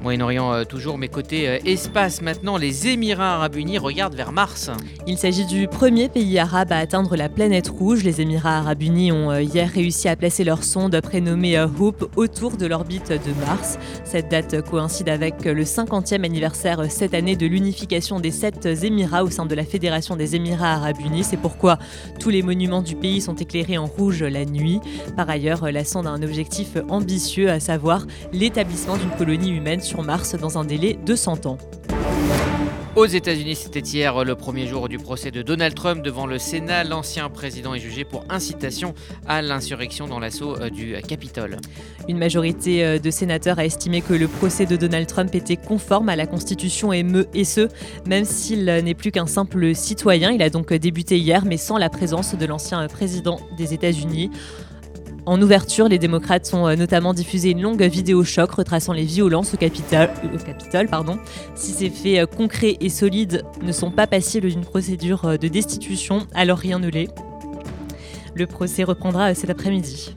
Moyen-Orient 0.01 0.53
euh, 0.53 0.63
toujours, 0.63 0.97
mais 0.97 1.09
côté 1.09 1.49
euh, 1.49 1.59
espace 1.65 2.21
maintenant, 2.21 2.57
les 2.57 2.87
Émirats 2.87 3.35
arabes 3.35 3.57
unis 3.57 3.77
regardent 3.77 4.15
vers 4.15 4.31
Mars. 4.31 4.71
Il 5.07 5.17
s'agit 5.17 5.45
du 5.45 5.67
premier 5.67 6.07
pays 6.07 6.39
arabe 6.39 6.71
à 6.71 6.77
atteindre 6.77 7.17
la 7.17 7.27
planète 7.27 7.67
rouge. 7.67 8.03
Les 8.03 8.21
Émirats 8.21 8.59
arabes 8.59 8.81
unis 8.81 9.11
ont 9.11 9.29
euh, 9.29 9.41
hier 9.41 9.69
réussi 9.69 10.07
à 10.07 10.15
placer 10.15 10.45
leur 10.45 10.63
sonde 10.63 10.99
prénommée 11.01 11.59
Hope 11.59 12.09
autour 12.15 12.55
de 12.55 12.65
l'orbite 12.65 13.09
de 13.11 13.45
Mars. 13.45 13.77
Cette 14.05 14.29
date 14.29 14.61
coïncide 14.61 15.09
avec 15.09 15.43
le 15.43 15.63
50e 15.63 16.23
anniversaire 16.23 16.89
cette 16.89 17.13
année 17.13 17.35
de 17.35 17.45
l'unification 17.45 18.21
des 18.21 18.31
sept 18.31 18.65
Émirats 18.65 19.25
au 19.25 19.29
sein 19.29 19.45
de 19.45 19.55
la 19.55 19.65
Fédération 19.65 20.15
des 20.15 20.35
Émirats 20.35 20.75
arabes 20.75 21.01
unis. 21.05 21.25
C'est 21.25 21.37
pourquoi 21.37 21.77
tous 22.19 22.29
les 22.29 22.41
monuments 22.41 22.81
du 22.81 22.95
pays 22.95 23.19
sont 23.19 23.35
éclairés 23.35 23.77
en 23.77 23.85
rouge 23.85 24.23
la 24.23 24.45
nuit. 24.45 24.79
Par 25.17 25.29
ailleurs, 25.29 25.69
la 25.71 25.83
sonde 25.83 26.07
a 26.07 26.11
un 26.11 26.23
objectif 26.23 26.77
ambitieux, 26.87 27.49
à 27.49 27.59
savoir 27.59 28.05
l'établissement 28.31 28.95
d'une 28.95 29.11
colonie 29.11 29.49
humaine 29.49 29.81
sur 29.89 30.03
Mars 30.03 30.35
dans 30.35 30.59
un 30.59 30.65
délai 30.65 30.99
de 31.03 31.15
100 31.15 31.47
ans. 31.47 31.57
Aux 32.95 33.07
États-Unis, 33.07 33.55
c'était 33.55 33.79
hier 33.79 34.23
le 34.23 34.35
premier 34.35 34.67
jour 34.67 34.87
du 34.87 34.99
procès 34.99 35.31
de 35.31 35.41
Donald 35.41 35.73
Trump 35.73 36.03
devant 36.03 36.27
le 36.27 36.37
Sénat. 36.37 36.83
L'ancien 36.83 37.27
président 37.29 37.73
est 37.73 37.79
jugé 37.79 38.03
pour 38.03 38.23
incitation 38.29 38.93
à 39.27 39.41
l'insurrection 39.41 40.07
dans 40.07 40.19
l'assaut 40.19 40.55
euh, 40.57 40.69
du 40.69 40.95
Capitole. 41.07 41.57
Une 42.07 42.19
majorité 42.19 42.85
euh, 42.85 42.99
de 42.99 43.09
sénateurs 43.09 43.57
a 43.57 43.65
estimé 43.65 44.01
que 44.01 44.13
le 44.13 44.27
procès 44.27 44.67
de 44.67 44.75
Donald 44.75 45.07
Trump 45.07 45.33
était 45.33 45.57
conforme 45.57 46.09
à 46.09 46.15
la 46.15 46.27
Constitution 46.27 46.93
et, 46.93 47.03
et 47.33 47.45
ce, 47.45 47.67
même 48.05 48.25
s'il 48.25 48.65
n'est 48.65 48.95
plus 48.95 49.11
qu'un 49.11 49.27
simple 49.27 49.73
citoyen. 49.73 50.31
Il 50.31 50.43
a 50.43 50.51
donc 50.51 50.71
débuté 50.71 51.17
hier, 51.17 51.45
mais 51.45 51.57
sans 51.57 51.79
la 51.79 51.89
présence 51.89 52.35
de 52.35 52.45
l'ancien 52.45 52.85
président 52.87 53.39
des 53.57 53.73
États-Unis. 53.73 54.29
En 55.29 55.39
ouverture, 55.43 55.87
les 55.87 55.99
démocrates 55.99 56.49
ont 56.55 56.67
euh, 56.67 56.75
notamment 56.75 57.13
diffusé 57.13 57.51
une 57.51 57.61
longue 57.61 57.83
vidéo 57.83 58.23
choc 58.23 58.49
retraçant 58.49 58.93
les 58.93 59.03
violences 59.03 59.53
au 59.53 59.57
Capitole. 59.57 60.09
Pardon. 60.89 61.19
Si 61.53 61.71
ces 61.71 61.91
faits 61.91 62.17
euh, 62.17 62.25
concrets 62.25 62.77
et 62.79 62.89
solides 62.89 63.43
ne 63.61 63.71
sont 63.71 63.91
pas 63.91 64.07
passibles 64.07 64.49
d'une 64.49 64.65
procédure 64.65 65.25
euh, 65.25 65.37
de 65.37 65.47
destitution, 65.47 66.25
alors 66.33 66.57
rien 66.57 66.79
ne 66.79 66.89
l'est. 66.89 67.09
Le 68.33 68.47
procès 68.47 68.83
reprendra 68.83 69.35
cet 69.35 69.51
après-midi. 69.51 70.15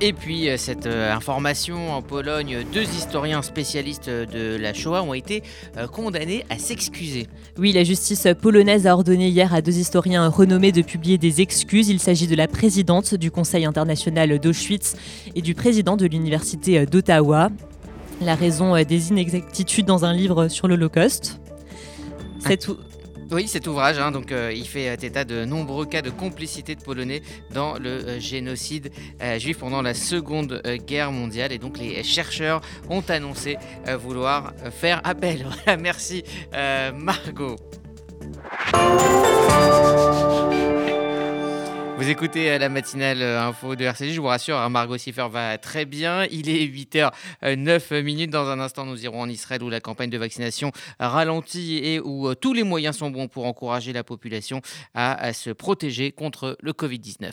Et 0.00 0.12
puis 0.12 0.48
euh, 0.48 0.56
cette 0.56 0.86
euh, 0.86 1.12
information 1.12 1.92
en 1.92 2.02
Pologne, 2.02 2.64
deux 2.72 2.82
historiens 2.82 3.42
spécialistes 3.42 4.10
de 4.10 4.56
la 4.56 4.74
Shoah 4.74 5.02
ont 5.02 5.14
été 5.14 5.42
euh, 5.76 5.86
condamnés 5.86 6.44
à 6.50 6.58
s'excuser. 6.58 7.28
Oui, 7.58 7.72
la 7.72 7.84
justice 7.84 8.26
polonaise 8.40 8.86
a 8.88 8.94
ordonné 8.94 9.28
hier 9.28 9.54
à 9.54 9.62
deux 9.62 9.78
historiens 9.78 10.28
renommés 10.28 10.72
de 10.72 10.82
publier 10.82 11.16
des 11.16 11.40
excuses. 11.40 11.88
Il 11.88 12.00
s'agit 12.00 12.26
de 12.26 12.34
la 12.34 12.48
présidente 12.48 13.14
du 13.14 13.30
Conseil 13.30 13.64
international 13.64 14.38
d'Auschwitz 14.40 14.96
et 15.36 15.42
du 15.42 15.54
président 15.54 15.96
de 15.96 16.06
l'université 16.06 16.86
d'Ottawa. 16.86 17.50
La 18.20 18.34
raison 18.34 18.74
des 18.82 19.10
inexactitudes 19.10 19.86
dans 19.86 20.04
un 20.04 20.12
livre 20.12 20.48
sur 20.48 20.66
l'Holocauste. 20.66 21.40
C'est 22.40 22.58
tout. 22.58 22.76
Oui, 23.30 23.48
cet 23.48 23.66
ouvrage, 23.66 23.98
hein, 23.98 24.10
donc, 24.10 24.32
euh, 24.32 24.52
il 24.54 24.66
fait 24.66 24.92
état 25.02 25.24
de 25.24 25.44
nombreux 25.44 25.86
cas 25.86 26.02
de 26.02 26.10
complicité 26.10 26.74
de 26.74 26.82
Polonais 26.82 27.22
dans 27.52 27.74
le 27.78 27.88
euh, 27.88 28.20
génocide 28.20 28.92
euh, 29.22 29.38
juif 29.38 29.58
pendant 29.58 29.82
la 29.82 29.94
Seconde 29.94 30.62
Guerre 30.86 31.12
mondiale. 31.12 31.52
Et 31.52 31.58
donc 31.58 31.78
les 31.78 32.02
chercheurs 32.02 32.60
ont 32.90 33.02
annoncé 33.08 33.56
vouloir 33.98 34.52
faire 34.70 35.00
appel. 35.04 35.46
Merci 35.78 36.24
Margot. 36.94 37.56
Vous 41.96 42.08
écoutez 42.08 42.50
euh, 42.50 42.58
la 42.58 42.68
matinale 42.68 43.22
euh, 43.22 43.40
info 43.40 43.76
de 43.76 43.84
RCJ, 43.84 44.14
je 44.14 44.20
vous 44.20 44.26
rassure, 44.26 44.58
Margot 44.68 44.98
Siffer 44.98 45.28
va 45.30 45.58
très 45.58 45.84
bien. 45.84 46.24
Il 46.24 46.48
est 46.48 46.66
8h09 46.66 48.02
minutes. 48.02 48.30
Dans 48.30 48.48
un 48.48 48.58
instant, 48.58 48.84
nous 48.84 49.04
irons 49.04 49.20
en 49.20 49.28
Israël 49.28 49.62
où 49.62 49.70
la 49.70 49.80
campagne 49.80 50.10
de 50.10 50.18
vaccination 50.18 50.72
ralentit 50.98 51.78
et 51.84 52.00
où 52.00 52.28
euh, 52.28 52.34
tous 52.34 52.52
les 52.52 52.64
moyens 52.64 52.96
sont 52.96 53.10
bons 53.10 53.28
pour 53.28 53.46
encourager 53.46 53.92
la 53.92 54.02
population 54.02 54.60
à, 54.94 55.32
se 55.32 55.50
protéger 55.50 56.10
contre 56.10 56.56
le 56.60 56.72
Covid-19. 56.72 57.32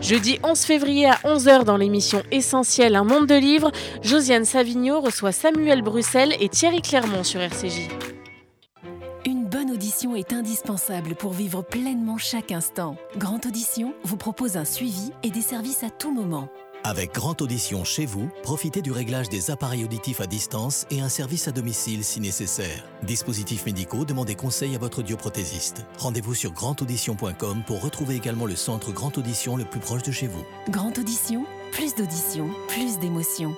Jeudi 0.00 0.38
11 0.44 0.60
février 0.60 1.06
à 1.06 1.14
11h 1.24 1.64
dans 1.64 1.76
l'émission 1.76 2.22
Essentielle 2.30 2.94
Un 2.94 3.04
monde 3.04 3.26
de 3.26 3.34
livres, 3.34 3.72
Josiane 4.02 4.44
Savigno 4.44 5.00
reçoit 5.00 5.32
Samuel 5.32 5.82
Bruxelles 5.82 6.34
et 6.38 6.48
Thierry 6.48 6.82
Clermont 6.82 7.24
sur 7.24 7.40
RCJ. 7.40 7.88
Une 9.24 9.46
bonne 9.46 9.72
audition 9.72 10.14
est 10.14 10.32
indispensable 10.32 11.16
pour 11.16 11.32
vivre 11.32 11.62
pleinement 11.62 12.18
chaque 12.18 12.52
instant. 12.52 12.96
Grande 13.16 13.46
Audition 13.46 13.94
vous 14.04 14.16
propose 14.16 14.56
un 14.56 14.64
suivi 14.64 15.10
et 15.24 15.30
des 15.30 15.42
services 15.42 15.82
à 15.82 15.90
tout 15.90 16.12
moment. 16.12 16.48
Avec 16.88 17.12
Grande 17.12 17.42
Audition 17.42 17.82
chez 17.82 18.06
vous, 18.06 18.30
profitez 18.44 18.80
du 18.80 18.92
réglage 18.92 19.28
des 19.28 19.50
appareils 19.50 19.82
auditifs 19.82 20.20
à 20.20 20.28
distance 20.28 20.86
et 20.92 21.00
un 21.00 21.08
service 21.08 21.48
à 21.48 21.50
domicile 21.50 22.04
si 22.04 22.20
nécessaire. 22.20 22.84
Dispositifs 23.02 23.66
médicaux, 23.66 24.04
demandez 24.04 24.36
conseil 24.36 24.76
à 24.76 24.78
votre 24.78 25.00
audioprothésiste. 25.00 25.84
Rendez-vous 25.98 26.36
sur 26.36 26.52
grandaudition.com 26.52 27.64
pour 27.66 27.82
retrouver 27.82 28.14
également 28.14 28.46
le 28.46 28.54
centre 28.54 28.92
Grande 28.92 29.18
Audition 29.18 29.56
le 29.56 29.64
plus 29.64 29.80
proche 29.80 30.04
de 30.04 30.12
chez 30.12 30.28
vous. 30.28 30.44
Grande 30.70 30.96
Audition, 30.96 31.44
plus 31.72 31.92
d'audition, 31.96 32.48
plus 32.68 33.00
d'émotion. 33.00 33.56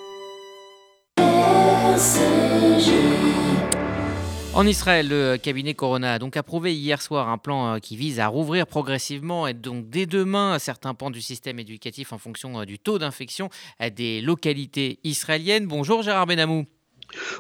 En 4.55 4.67
Israël, 4.67 5.09
le 5.09 5.37
cabinet 5.37 5.75
Corona 5.75 6.15
a 6.15 6.19
donc 6.19 6.37
approuvé 6.37 6.75
hier 6.75 7.03
soir 7.03 7.29
un 7.29 7.39
plan 7.39 7.75
euh, 7.75 7.79
qui 7.79 7.97
vise 7.97 8.19
à 8.19 8.29
rouvrir 8.29 8.67
progressivement 8.67 9.47
et 9.47 9.55
donc 9.55 9.89
dès 9.91 10.07
demain 10.07 10.59
certains 10.59 10.95
pans 10.95 11.11
du 11.11 11.21
système 11.21 11.59
éducatif 11.59 12.13
en 12.13 12.19
fonction 12.19 12.61
euh, 12.61 12.65
du 12.65 12.79
taux 12.79 12.99
d'infection 12.99 13.51
à 13.79 13.91
des 13.91 14.21
localités 14.21 14.99
israéliennes. 15.05 15.67
Bonjour 15.67 16.03
Gérard 16.03 16.27
Benamou. 16.27 16.65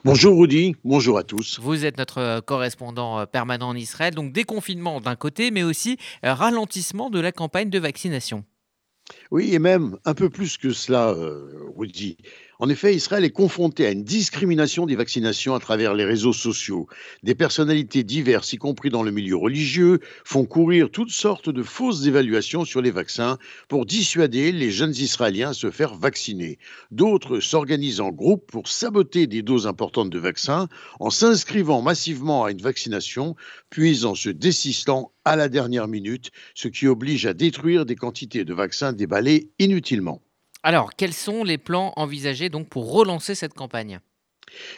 Bonjour 0.04 0.38
Rudy, 0.38 0.76
bonjour 0.84 1.18
à 1.18 1.24
tous. 1.24 1.58
Vous 1.60 1.86
êtes 1.86 1.96
notre 1.96 2.18
euh, 2.18 2.40
correspondant 2.40 3.26
permanent 3.26 3.68
en 3.68 3.74
Israël, 3.74 4.14
donc 4.14 4.32
déconfinement 4.32 5.00
d'un 5.00 5.16
côté, 5.16 5.50
mais 5.50 5.62
aussi 5.62 5.96
ralentissement 6.22 7.10
de 7.10 7.20
la 7.20 7.32
campagne 7.32 7.70
de 7.70 7.78
vaccination. 7.78 8.44
Oui, 9.30 9.54
et 9.54 9.58
même 9.58 9.96
un 10.04 10.14
peu 10.14 10.28
plus 10.28 10.58
que 10.58 10.72
cela, 10.72 11.14
Rudy. 11.76 12.18
En 12.60 12.68
effet, 12.68 12.92
Israël 12.92 13.24
est 13.24 13.30
confronté 13.30 13.86
à 13.86 13.92
une 13.92 14.02
discrimination 14.02 14.84
des 14.84 14.96
vaccinations 14.96 15.54
à 15.54 15.60
travers 15.60 15.94
les 15.94 16.04
réseaux 16.04 16.32
sociaux. 16.32 16.88
Des 17.22 17.36
personnalités 17.36 18.02
diverses, 18.02 18.52
y 18.52 18.56
compris 18.56 18.90
dans 18.90 19.04
le 19.04 19.12
milieu 19.12 19.36
religieux, 19.36 20.00
font 20.24 20.44
courir 20.44 20.90
toutes 20.90 21.12
sortes 21.12 21.50
de 21.50 21.62
fausses 21.62 22.06
évaluations 22.06 22.64
sur 22.64 22.82
les 22.82 22.90
vaccins 22.90 23.38
pour 23.68 23.86
dissuader 23.86 24.50
les 24.50 24.72
jeunes 24.72 24.90
Israéliens 24.90 25.50
à 25.50 25.54
se 25.54 25.70
faire 25.70 25.94
vacciner. 25.94 26.58
D'autres 26.90 27.38
s'organisent 27.38 28.00
en 28.00 28.10
groupe 28.10 28.50
pour 28.50 28.66
saboter 28.66 29.28
des 29.28 29.42
doses 29.42 29.68
importantes 29.68 30.10
de 30.10 30.18
vaccins 30.18 30.66
en 30.98 31.10
s'inscrivant 31.10 31.80
massivement 31.80 32.44
à 32.44 32.50
une 32.50 32.60
vaccination, 32.60 33.36
puis 33.70 34.04
en 34.04 34.16
se 34.16 34.30
désistant 34.30 35.12
à 35.24 35.36
la 35.36 35.48
dernière 35.48 35.86
minute, 35.86 36.32
ce 36.56 36.66
qui 36.66 36.88
oblige 36.88 37.24
à 37.24 37.34
détruire 37.34 37.86
des 37.86 37.94
quantités 37.94 38.44
de 38.44 38.52
vaccins 38.52 38.92
déballés 38.92 39.48
inutilement. 39.60 40.20
Alors, 40.62 40.90
quels 40.96 41.14
sont 41.14 41.44
les 41.44 41.58
plans 41.58 41.92
envisagés 41.96 42.48
donc 42.48 42.68
pour 42.68 42.92
relancer 42.92 43.34
cette 43.34 43.54
campagne? 43.54 44.00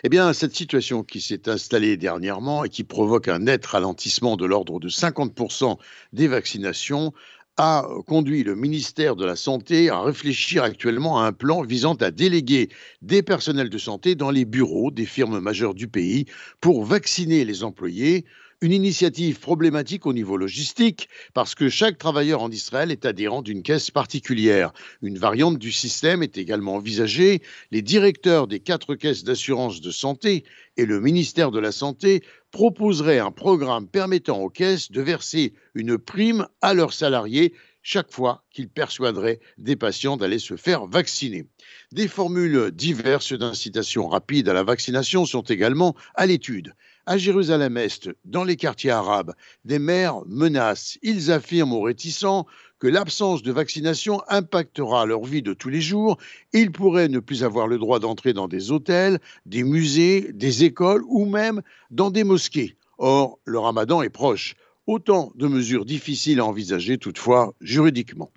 Eh 0.02 0.08
bien, 0.08 0.32
cette 0.32 0.54
situation 0.54 1.02
qui 1.02 1.20
s'est 1.20 1.48
installée 1.48 1.96
dernièrement 1.96 2.64
et 2.64 2.68
qui 2.68 2.84
provoque 2.84 3.28
un 3.28 3.40
net 3.40 3.64
ralentissement 3.64 4.36
de 4.36 4.44
l'ordre 4.44 4.80
de 4.80 4.88
50% 4.88 5.78
des 6.12 6.28
vaccinations 6.28 7.12
a 7.56 7.86
conduit 8.06 8.42
le 8.42 8.54
ministère 8.54 9.16
de 9.16 9.24
la 9.24 9.36
Santé 9.36 9.90
à 9.90 10.00
réfléchir 10.00 10.62
actuellement 10.62 11.20
à 11.20 11.26
un 11.26 11.32
plan 11.32 11.62
visant 11.62 11.94
à 11.94 12.10
déléguer 12.10 12.70
des 13.02 13.22
personnels 13.22 13.68
de 13.68 13.78
santé 13.78 14.14
dans 14.14 14.30
les 14.30 14.44
bureaux 14.44 14.90
des 14.90 15.06
firmes 15.06 15.40
majeures 15.40 15.74
du 15.74 15.88
pays 15.88 16.26
pour 16.60 16.84
vacciner 16.84 17.44
les 17.44 17.62
employés 17.62 18.24
une 18.62 18.72
initiative 18.72 19.40
problématique 19.40 20.04
au 20.04 20.12
niveau 20.12 20.36
logistique 20.36 21.08
parce 21.32 21.54
que 21.54 21.70
chaque 21.70 21.96
travailleur 21.96 22.42
en 22.42 22.50
Israël 22.50 22.90
est 22.90 23.06
adhérent 23.06 23.40
d'une 23.40 23.62
caisse 23.62 23.90
particulière. 23.90 24.72
Une 25.00 25.18
variante 25.18 25.58
du 25.58 25.72
système 25.72 26.22
est 26.22 26.36
également 26.36 26.74
envisagée. 26.74 27.40
Les 27.70 27.80
directeurs 27.80 28.46
des 28.46 28.60
quatre 28.60 28.94
caisses 28.96 29.24
d'assurance 29.24 29.80
de 29.80 29.90
santé 29.90 30.44
et 30.76 30.84
le 30.84 31.00
ministère 31.00 31.50
de 31.50 31.58
la 31.58 31.72
Santé 31.72 32.22
proposeraient 32.50 33.18
un 33.18 33.30
programme 33.30 33.88
permettant 33.88 34.40
aux 34.40 34.50
caisses 34.50 34.92
de 34.92 35.00
verser 35.00 35.54
une 35.74 35.96
prime 35.96 36.46
à 36.60 36.74
leurs 36.74 36.92
salariés 36.92 37.54
chaque 37.82 38.12
fois 38.12 38.44
qu'ils 38.50 38.68
persuaderaient 38.68 39.40
des 39.56 39.76
patients 39.76 40.18
d'aller 40.18 40.38
se 40.38 40.56
faire 40.56 40.86
vacciner. 40.86 41.46
Des 41.92 42.08
formules 42.08 42.70
diverses 42.72 43.32
d'incitation 43.32 44.06
rapide 44.08 44.50
à 44.50 44.52
la 44.52 44.64
vaccination 44.64 45.24
sont 45.24 45.42
également 45.42 45.96
à 46.14 46.26
l'étude. 46.26 46.74
À 47.06 47.16
Jérusalem-Est, 47.16 48.10
dans 48.24 48.44
les 48.44 48.56
quartiers 48.56 48.90
arabes, 48.90 49.34
des 49.64 49.78
maires 49.78 50.20
menacent. 50.26 50.98
Ils 51.02 51.32
affirment 51.32 51.72
aux 51.72 51.80
réticents 51.80 52.46
que 52.78 52.88
l'absence 52.88 53.42
de 53.42 53.52
vaccination 53.52 54.22
impactera 54.28 55.06
leur 55.06 55.24
vie 55.24 55.42
de 55.42 55.54
tous 55.54 55.70
les 55.70 55.80
jours. 55.80 56.18
Ils 56.52 56.72
pourraient 56.72 57.08
ne 57.08 57.18
plus 57.18 57.42
avoir 57.42 57.68
le 57.68 57.78
droit 57.78 58.00
d'entrer 58.00 58.32
dans 58.32 58.48
des 58.48 58.70
hôtels, 58.70 59.18
des 59.46 59.64
musées, 59.64 60.30
des 60.32 60.64
écoles 60.64 61.02
ou 61.06 61.24
même 61.24 61.62
dans 61.90 62.10
des 62.10 62.24
mosquées. 62.24 62.76
Or, 62.98 63.38
le 63.44 63.58
ramadan 63.58 64.02
est 64.02 64.10
proche. 64.10 64.54
Autant 64.86 65.32
de 65.36 65.46
mesures 65.46 65.86
difficiles 65.86 66.40
à 66.40 66.44
envisager 66.44 66.98
toutefois 66.98 67.54
juridiquement. 67.60 68.30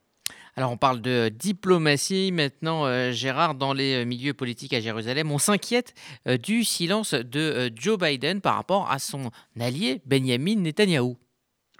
Alors 0.56 0.72
on 0.72 0.78
parle 0.78 1.02
de 1.02 1.30
diplomatie 1.30 2.32
maintenant, 2.32 2.86
euh, 2.86 3.12
Gérard, 3.12 3.56
dans 3.56 3.74
les 3.74 4.04
euh, 4.04 4.06
milieux 4.06 4.36
politiques 4.36 4.74
à 4.74 4.80
Jérusalem. 4.80 5.32
On 5.32 5.40
s'inquiète 5.40 5.96
euh, 6.28 6.38
du 6.38 6.64
silence 6.64 7.16
de 7.16 7.72
Joe 7.76 7.98
Biden 7.98 8.40
par 8.40 8.56
rapport 8.56 8.90
à 8.92 9.00
son 9.00 9.32
allié 9.60 10.02
Benjamin 10.06 10.58
Netanyahou. 10.58 11.18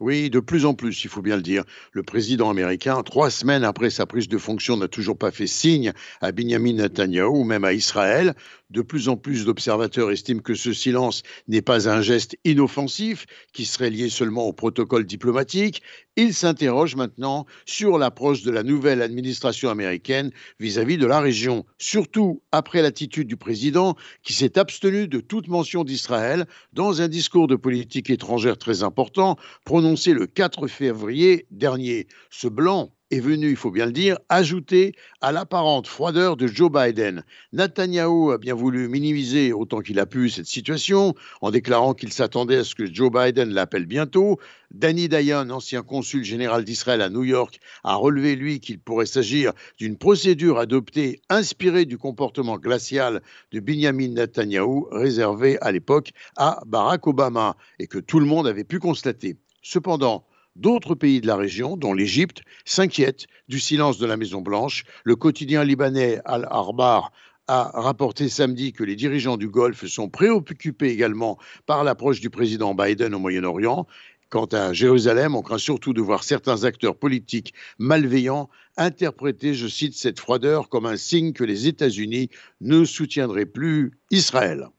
Oui, 0.02 0.32
de 0.32 0.40
plus 0.40 0.66
en 0.66 0.74
plus, 0.74 1.04
il 1.04 1.10
faut 1.10 1.22
bien 1.22 1.36
le 1.36 1.44
dire. 1.44 1.64
Le 1.92 2.02
président 2.02 2.50
américain, 2.50 3.04
trois 3.04 3.30
semaines 3.30 3.64
après 3.64 3.92
sa 3.92 4.08
prise 4.08 4.28
de 4.28 4.40
fonction, 4.40 4.76
n'a 4.76 4.88
toujours 4.88 5.18
pas 5.18 5.30
fait 5.30 5.46
signe 5.46 5.94
à 6.20 6.32
Benjamin 6.32 6.74
Netanyahu 6.74 7.28
ou 7.28 7.44
même 7.44 7.64
à 7.64 7.74
Israël. 7.74 8.34
De 8.74 8.82
plus 8.82 9.08
en 9.08 9.18
plus 9.18 9.46
d'observateurs 9.46 10.10
estiment 10.10 10.42
que 10.42 10.56
ce 10.56 10.74
silence 10.74 11.22
n'est 11.48 11.62
pas 11.62 11.88
un 11.88 12.02
geste 12.02 12.36
inoffensif 12.44 13.28
qui 13.54 13.66
serait 13.66 13.92
lié 13.92 14.10
seulement 14.10 14.48
au 14.48 14.52
protocole 14.52 15.06
diplomatique. 15.06 15.84
Ils 16.16 16.34
s'interrogent 16.34 16.96
maintenant 16.96 17.46
sur 17.68 18.00
l'approche 18.00 18.42
de 18.42 18.50
la 18.50 18.64
nouvelle 18.64 19.04
administration 19.04 19.70
américaine 19.70 20.32
vis-à-vis 20.60 20.98
de 20.98 21.06
la 21.06 21.20
région, 21.20 21.68
surtout 21.78 22.42
après 22.52 22.82
l'attitude 22.82 23.28
du 23.28 23.38
président 23.38 23.96
qui 24.24 24.34
s'est 24.34 24.58
abstenu 24.58 25.08
de 25.08 25.20
toute 25.20 25.50
mention 25.50 25.84
d'Israël 25.84 26.48
dans 26.74 27.00
un 27.00 27.08
discours 27.08 27.46
de 27.46 27.56
politique 27.56 28.10
étrangère 28.10 28.58
très 28.58 28.82
important 28.82 29.38
prononcé 29.66 30.14
le 30.14 30.26
4 30.26 30.66
février 30.66 31.46
dernier. 31.52 32.08
Ce 32.32 32.48
blanc 32.48 32.92
est 33.14 33.20
venu, 33.20 33.50
il 33.50 33.56
faut 33.56 33.72
bien 33.72 33.86
le 33.86 33.92
dire, 33.92 34.18
ajouter 34.30 34.96
à 35.22 35.32
l'apparente 35.32 35.88
froideur 35.88 36.36
de 36.36 36.48
Joe 36.48 36.72
Biden. 36.72 37.24
Netanyahu 37.54 38.34
a 38.34 38.38
bien 38.38 38.56
voulu 38.56 38.88
minimiser 38.88 39.54
autant 39.54 39.82
qu'il 39.82 40.00
a 40.00 40.06
pu 40.06 40.30
cette 40.30 40.48
situation 40.48 41.14
en 41.42 41.52
déclarant 41.52 41.94
qu'il 41.94 42.12
s'attendait 42.12 42.58
à 42.58 42.64
ce 42.64 42.74
que 42.74 42.92
Joe 42.92 43.12
Biden 43.12 43.54
l'appelle 43.54 43.86
bientôt. 43.86 44.40
Danny 44.72 45.08
Dayan, 45.08 45.52
ancien 45.52 45.84
consul 45.84 46.24
général 46.24 46.64
d'Israël 46.64 47.02
à 47.02 47.10
New 47.10 47.24
York, 47.24 47.60
a 47.84 47.96
relevé, 47.96 48.36
lui, 48.36 48.60
qu'il 48.60 48.80
pourrait 48.80 49.06
s'agir 49.06 49.54
d'une 49.78 49.98
procédure 49.98 50.58
adoptée 50.58 51.22
inspirée 51.30 51.86
du 51.86 52.00
comportement 52.00 52.58
glacial 52.58 53.22
de 53.52 53.60
Benjamin 53.60 54.10
Netanyahu, 54.10 54.86
réservé 54.92 55.60
à 55.62 55.72
l'époque 55.72 56.12
à 56.36 56.62
Barack 56.66 57.06
Obama, 57.06 57.56
et 57.78 57.86
que 57.86 58.00
tout 58.00 58.20
le 58.20 58.26
monde 58.26 58.48
avait 58.48 58.64
pu 58.64 58.80
constater. 58.80 59.38
Cependant, 59.62 60.26
D'autres 60.56 60.94
pays 60.94 61.20
de 61.20 61.26
la 61.26 61.36
région, 61.36 61.78
dont 61.78 61.94
l'Égypte, 61.94 62.44
s'inquiètent 62.64 63.26
du 63.48 63.60
silence 63.60 63.98
de 63.98 64.06
la 64.06 64.18
Maison-Blanche. 64.18 64.84
Le 65.04 65.16
quotidien 65.16 65.64
libanais 65.64 66.22
Al-Arbar 66.26 67.12
a 67.48 67.72
rapporté 67.74 68.30
samedi 68.30 68.72
que 68.72 68.84
les 68.84 68.96
dirigeants 68.96 69.38
du 69.38 69.50
Golfe 69.50 69.88
sont 69.88 70.10
préoccupés 70.10 70.90
également 70.90 71.40
par 71.66 71.84
l'approche 71.84 72.22
du 72.22 72.30
président 72.30 72.76
Biden 72.76 73.16
au 73.16 73.20
Moyen-Orient. 73.20 73.88
Quant 74.30 74.46
à 74.46 74.74
Jérusalem, 74.74 75.36
on 75.36 75.42
craint 75.42 75.58
surtout 75.58 75.94
de 75.94 76.02
voir 76.02 76.24
certains 76.24 76.64
acteurs 76.64 76.98
politiques 76.98 77.54
malveillants 77.80 78.50
interpréter, 78.78 79.54
je 79.54 79.68
cite, 79.68 79.96
cette 79.96 80.20
froideur 80.20 80.70
comme 80.70 80.86
un 80.86 80.98
signe 80.98 81.34
que 81.34 81.44
les 81.44 81.68
États-Unis 81.68 82.30
ne 82.62 82.86
soutiendraient 82.86 83.46
plus 83.46 83.92
Israël. 84.12 84.70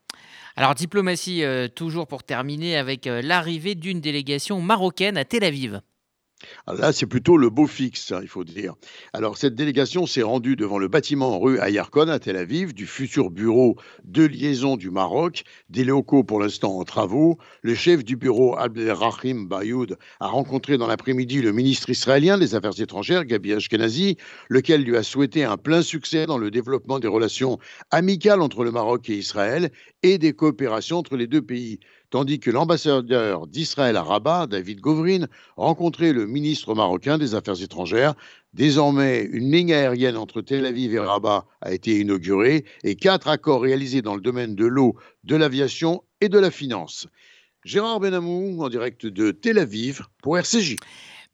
Alors 0.57 0.73
diplomatie, 0.73 1.43
euh, 1.43 1.67
toujours 1.67 2.07
pour 2.07 2.23
terminer, 2.23 2.77
avec 2.77 3.07
euh, 3.07 3.21
l'arrivée 3.21 3.75
d'une 3.75 3.99
délégation 3.99 4.61
marocaine 4.61 5.17
à 5.17 5.25
Tel 5.25 5.43
Aviv. 5.43 5.81
Ah, 6.67 6.73
là, 6.73 6.93
c'est 6.93 7.05
plutôt 7.05 7.37
le 7.37 7.49
beau 7.49 7.67
fixe, 7.67 8.11
hein, 8.11 8.19
il 8.21 8.27
faut 8.27 8.43
dire. 8.43 8.75
Alors, 9.13 9.37
cette 9.37 9.55
délégation 9.55 10.05
s'est 10.05 10.21
rendue 10.21 10.55
devant 10.55 10.77
le 10.77 10.87
bâtiment 10.87 11.39
rue 11.39 11.59
Ayarkon 11.59 12.07
à 12.07 12.19
Tel 12.19 12.37
Aviv, 12.37 12.73
du 12.73 12.85
futur 12.85 13.29
bureau 13.29 13.75
de 14.03 14.25
liaison 14.25 14.77
du 14.77 14.91
Maroc, 14.91 15.43
des 15.69 15.83
locaux 15.83 16.23
pour 16.23 16.39
l'instant 16.39 16.77
en 16.77 16.83
travaux. 16.83 17.37
Le 17.61 17.75
chef 17.75 18.03
du 18.03 18.15
bureau, 18.15 18.57
Abdelrahim 18.57 19.47
Bayoud, 19.47 19.97
a 20.19 20.27
rencontré 20.27 20.77
dans 20.77 20.87
l'après-midi 20.87 21.41
le 21.41 21.51
ministre 21.51 21.89
israélien 21.89 22.37
des 22.37 22.55
Affaires 22.55 22.79
étrangères, 22.79 23.25
Gabi 23.25 23.53
Ashkenazi, 23.53 24.17
lequel 24.49 24.83
lui 24.83 24.97
a 24.97 25.03
souhaité 25.03 25.43
un 25.43 25.57
plein 25.57 25.81
succès 25.81 26.25
dans 26.25 26.37
le 26.37 26.51
développement 26.51 26.99
des 26.99 27.07
relations 27.07 27.59
amicales 27.91 28.41
entre 28.41 28.63
le 28.63 28.71
Maroc 28.71 29.09
et 29.09 29.17
Israël 29.17 29.71
et 30.03 30.17
des 30.17 30.33
coopérations 30.33 30.97
entre 30.97 31.17
les 31.17 31.27
deux 31.27 31.41
pays 31.41 31.79
tandis 32.15 32.39
que 32.39 32.49
l'ambassadeur 32.49 33.45
d'Israël 33.45 33.97
à 33.97 34.01
Rabat, 34.01 34.47
David 34.47 34.79
Govrin, 34.79 35.27
rencontrait 35.57 36.13
le 36.13 36.25
ministre 36.25 36.73
marocain 36.73 37.17
des 37.17 37.35
Affaires 37.35 37.61
étrangères. 37.61 38.13
Désormais, 38.53 39.27
une 39.33 39.51
ligne 39.51 39.73
aérienne 39.73 40.15
entre 40.15 40.39
Tel 40.39 40.65
Aviv 40.65 40.93
et 40.93 40.99
Rabat 40.99 41.45
a 41.59 41.73
été 41.73 41.99
inaugurée 41.99 42.63
et 42.85 42.95
quatre 42.95 43.27
accords 43.27 43.63
réalisés 43.63 44.01
dans 44.01 44.15
le 44.15 44.21
domaine 44.21 44.55
de 44.55 44.65
l'eau, 44.65 44.95
de 45.25 45.35
l'aviation 45.35 46.03
et 46.21 46.29
de 46.29 46.39
la 46.39 46.51
finance. 46.51 47.07
Gérard 47.65 47.99
Benamou, 47.99 48.63
en 48.63 48.69
direct 48.69 49.05
de 49.05 49.31
Tel 49.31 49.59
Aviv 49.59 50.03
pour 50.23 50.37
RCJ. 50.37 50.77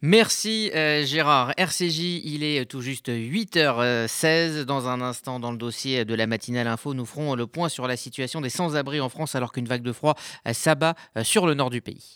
Merci 0.03 0.72
euh, 0.74 1.05
Gérard. 1.05 1.53
RCJ, 1.58 2.22
il 2.25 2.43
est 2.43 2.65
tout 2.65 2.81
juste 2.81 3.10
8h16. 3.10 4.63
Dans 4.63 4.88
un 4.88 5.00
instant, 5.00 5.39
dans 5.39 5.51
le 5.51 5.58
dossier 5.58 6.05
de 6.05 6.15
la 6.15 6.25
matinale 6.25 6.65
info, 6.65 6.96
nous 6.96 7.05
ferons 7.05 7.36
le 7.36 7.46
point 7.46 7.70
sur 7.70 7.86
la 7.86 7.96
situation 7.96 8.41
des 8.41 8.50
sans-abri 8.50 9.00
en 9.00 9.10
France 9.10 9.36
alors 9.36 9.51
qu'une 9.51 9.67
vague 9.67 9.84
de 9.84 9.91
froid 9.91 10.15
euh, 10.48 10.53
s'abat 10.53 10.96
euh, 11.17 11.24
sur 11.24 11.46
le 11.46 11.53
nord 11.53 11.70
du 11.70 11.81
pays. 11.81 12.15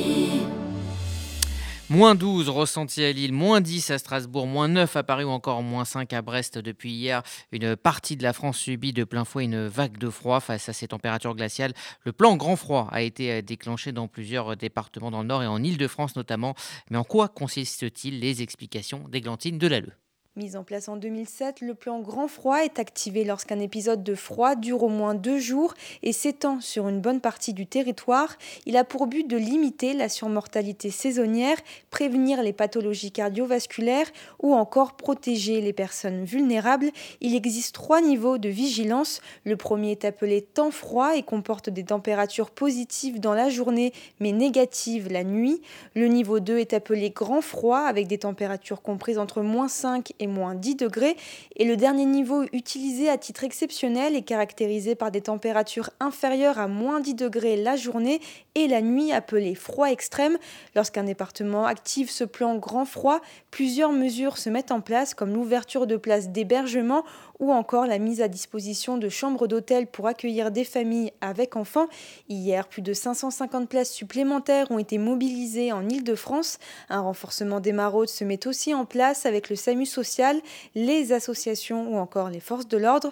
Moins 1.91 2.15
12 2.15 2.47
ressenti 2.47 3.03
à 3.03 3.11
Lille, 3.11 3.33
moins 3.33 3.59
10 3.59 3.91
à 3.91 3.97
Strasbourg, 3.97 4.47
moins 4.47 4.69
9 4.69 4.95
à 4.95 5.03
Paris 5.03 5.25
ou 5.25 5.29
encore 5.29 5.61
moins 5.61 5.83
5 5.83 6.13
à 6.13 6.21
Brest 6.21 6.57
depuis 6.57 6.93
hier. 6.93 7.21
Une 7.51 7.75
partie 7.75 8.15
de 8.15 8.23
la 8.23 8.31
France 8.31 8.59
subit 8.59 8.93
de 8.93 9.03
plein 9.03 9.25
fouet 9.25 9.43
une 9.43 9.67
vague 9.67 9.97
de 9.97 10.09
froid 10.09 10.39
face 10.39 10.69
à 10.69 10.73
ces 10.73 10.87
températures 10.87 11.35
glaciales. 11.35 11.73
Le 12.05 12.13
plan 12.13 12.37
grand 12.37 12.55
froid 12.55 12.87
a 12.93 13.01
été 13.01 13.29
euh, 13.33 13.41
déclenché 13.41 13.91
dans 13.91 14.07
plusieurs 14.07 14.55
départements 14.55 15.11
dans 15.11 15.21
le 15.21 15.27
nord 15.27 15.43
et 15.43 15.47
en 15.47 15.61
Ile-de-France 15.61 16.15
notamment. 16.15 16.55
Mais 16.89 16.97
en 16.97 17.03
quoi 17.03 17.27
consiste-t-il 17.27 18.21
Les 18.21 18.41
explications 18.41 19.05
d'Églantine 19.09 19.57
Delalleux? 19.57 19.91
Mis 20.37 20.55
en 20.55 20.63
place 20.63 20.87
en 20.87 20.95
2007, 20.95 21.59
le 21.59 21.73
plan 21.73 21.99
Grand 21.99 22.29
Froid 22.29 22.63
est 22.63 22.79
activé 22.79 23.25
lorsqu'un 23.25 23.59
épisode 23.59 24.01
de 24.01 24.15
froid 24.15 24.55
dure 24.55 24.81
au 24.81 24.87
moins 24.87 25.13
deux 25.13 25.39
jours 25.39 25.73
et 26.03 26.13
s'étend 26.13 26.61
sur 26.61 26.87
une 26.87 27.01
bonne 27.01 27.19
partie 27.19 27.51
du 27.51 27.67
territoire. 27.67 28.37
Il 28.65 28.77
a 28.77 28.85
pour 28.85 29.07
but 29.07 29.27
de 29.27 29.35
limiter 29.35 29.91
la 29.91 30.07
surmortalité 30.07 30.89
saisonnière, 30.89 31.57
prévenir 31.89 32.43
les 32.43 32.53
pathologies 32.53 33.11
cardiovasculaires 33.11 34.09
ou 34.41 34.53
encore 34.53 34.95
protéger 34.95 35.59
les 35.59 35.73
personnes 35.73 36.23
vulnérables. 36.23 36.91
Il 37.19 37.35
existe 37.35 37.75
trois 37.75 37.99
niveaux 37.99 38.37
de 38.37 38.47
vigilance. 38.47 39.19
Le 39.43 39.57
premier 39.57 39.91
est 39.91 40.05
appelé 40.05 40.41
temps 40.41 40.71
froid 40.71 41.13
et 41.13 41.23
comporte 41.23 41.69
des 41.69 41.83
températures 41.83 42.51
positives 42.51 43.19
dans 43.19 43.33
la 43.33 43.49
journée 43.49 43.91
mais 44.21 44.31
négatives 44.31 45.11
la 45.11 45.25
nuit. 45.25 45.61
Le 45.93 46.07
niveau 46.07 46.39
2 46.39 46.57
est 46.57 46.71
appelé 46.71 47.09
Grand 47.09 47.41
Froid 47.41 47.79
avec 47.79 48.07
des 48.07 48.19
températures 48.19 48.81
comprises 48.81 49.17
entre 49.17 49.41
moins 49.41 49.67
5 49.67 50.13
et 50.20 50.20
moins 50.27 50.55
10 50.55 50.75
degrés. 50.75 51.15
Et 51.55 51.65
le 51.65 51.77
dernier 51.77 52.05
niveau 52.05 52.43
utilisé 52.53 53.09
à 53.09 53.17
titre 53.17 53.43
exceptionnel 53.43 54.15
est 54.15 54.21
caractérisé 54.21 54.95
par 54.95 55.11
des 55.11 55.21
températures 55.21 55.89
inférieures 55.99 56.59
à 56.59 56.67
moins 56.67 56.99
10 56.99 57.15
degrés 57.15 57.57
la 57.57 57.75
journée 57.75 58.21
et 58.55 58.67
la 58.67 58.81
nuit 58.81 59.11
appelé 59.11 59.55
froid 59.55 59.89
extrême. 59.89 60.37
Lorsqu'un 60.75 61.03
département 61.03 61.65
active 61.65 62.09
ce 62.09 62.23
plan 62.23 62.55
grand 62.55 62.85
froid, 62.85 63.21
plusieurs 63.49 63.91
mesures 63.91 64.37
se 64.37 64.49
mettent 64.49 64.71
en 64.71 64.81
place 64.81 65.13
comme 65.13 65.33
l'ouverture 65.33 65.87
de 65.87 65.97
places 65.97 66.29
d'hébergement 66.29 67.03
ou 67.41 67.51
encore 67.51 67.87
la 67.87 67.97
mise 67.97 68.21
à 68.21 68.27
disposition 68.27 68.97
de 68.97 69.09
chambres 69.09 69.47
d'hôtel 69.47 69.87
pour 69.87 70.07
accueillir 70.07 70.51
des 70.51 70.63
familles 70.63 71.11
avec 71.21 71.55
enfants. 71.55 71.87
Hier, 72.29 72.67
plus 72.67 72.83
de 72.83 72.93
550 72.93 73.67
places 73.67 73.91
supplémentaires 73.91 74.69
ont 74.69 74.77
été 74.77 74.99
mobilisées 74.99 75.71
en 75.71 75.89
Ile-de-France. 75.89 76.59
Un 76.89 77.01
renforcement 77.01 77.59
des 77.59 77.73
maraudes 77.73 78.09
se 78.09 78.23
met 78.23 78.45
aussi 78.47 78.75
en 78.75 78.85
place 78.85 79.25
avec 79.25 79.49
le 79.49 79.55
SAMU 79.55 79.87
social, 79.87 80.39
les 80.75 81.13
associations 81.13 81.91
ou 81.91 81.97
encore 81.97 82.29
les 82.29 82.39
forces 82.39 82.67
de 82.67 82.77
l'ordre. 82.77 83.11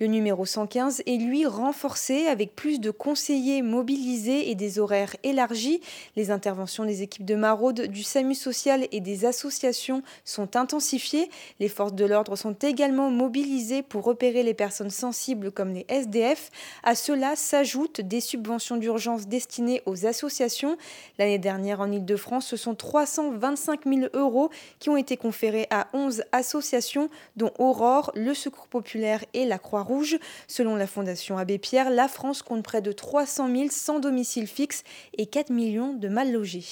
Le 0.00 0.08
numéro 0.08 0.44
115 0.44 1.04
est 1.06 1.16
lui 1.16 1.46
renforcé 1.46 2.26
avec 2.26 2.56
plus 2.56 2.80
de 2.80 2.90
conseillers 2.90 3.62
mobilisés 3.62 4.50
et 4.50 4.56
des 4.56 4.80
horaires 4.80 5.14
élargis. 5.22 5.80
Les 6.16 6.32
interventions 6.32 6.84
des 6.84 7.02
équipes 7.02 7.24
de 7.24 7.36
maraude, 7.36 7.82
du 7.82 8.02
SAMU 8.02 8.34
social 8.34 8.88
et 8.90 9.00
des 9.00 9.24
associations 9.24 10.02
sont 10.24 10.56
intensifiées. 10.56 11.30
Les 11.60 11.68
forces 11.68 11.94
de 11.94 12.04
l'ordre 12.04 12.34
sont 12.34 12.54
également 12.54 13.12
mobilisées 13.12 13.67
pour 13.88 14.04
repérer 14.04 14.42
les 14.42 14.54
personnes 14.54 14.90
sensibles 14.90 15.52
comme 15.52 15.72
les 15.72 15.86
SDF. 15.88 16.50
À 16.82 16.94
cela 16.94 17.36
s'ajoutent 17.36 18.00
des 18.00 18.20
subventions 18.20 18.76
d'urgence 18.76 19.26
destinées 19.26 19.82
aux 19.86 20.06
associations. 20.06 20.76
L'année 21.18 21.38
dernière 21.38 21.80
en 21.80 21.90
Ile-de-France, 21.90 22.46
ce 22.46 22.56
sont 22.56 22.74
325 22.74 23.80
000 23.86 24.06
euros 24.14 24.50
qui 24.78 24.90
ont 24.90 24.96
été 24.96 25.16
conférés 25.16 25.66
à 25.70 25.88
11 25.92 26.24
associations, 26.32 27.08
dont 27.36 27.52
Aurore, 27.58 28.10
le 28.14 28.34
Secours 28.34 28.68
populaire 28.68 29.24
et 29.34 29.44
la 29.44 29.58
Croix-Rouge. 29.58 30.18
Selon 30.46 30.76
la 30.76 30.86
Fondation 30.86 31.38
Abbé 31.38 31.58
Pierre, 31.58 31.90
la 31.90 32.08
France 32.08 32.42
compte 32.42 32.62
près 32.62 32.82
de 32.82 32.92
300 32.92 33.48
000 33.54 33.66
sans 33.70 34.00
domicile 34.00 34.46
fixe 34.46 34.82
et 35.16 35.26
4 35.26 35.50
millions 35.50 35.92
de 35.92 36.08
mal 36.08 36.32
logés. 36.32 36.64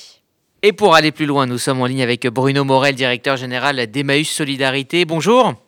Et 0.62 0.72
pour 0.72 0.94
aller 0.94 1.12
plus 1.12 1.26
loin, 1.26 1.46
nous 1.46 1.59
sommes 1.59 1.80
en 1.80 1.87
ligne 1.87 2.02
avec 2.02 2.26
Bruno 2.26 2.64
Morel, 2.64 2.94
directeur 2.94 3.37
général 3.37 3.87
d'Emmaüs 3.87 4.28
Solidarité. 4.28 5.04
Bonjour. 5.04 5.65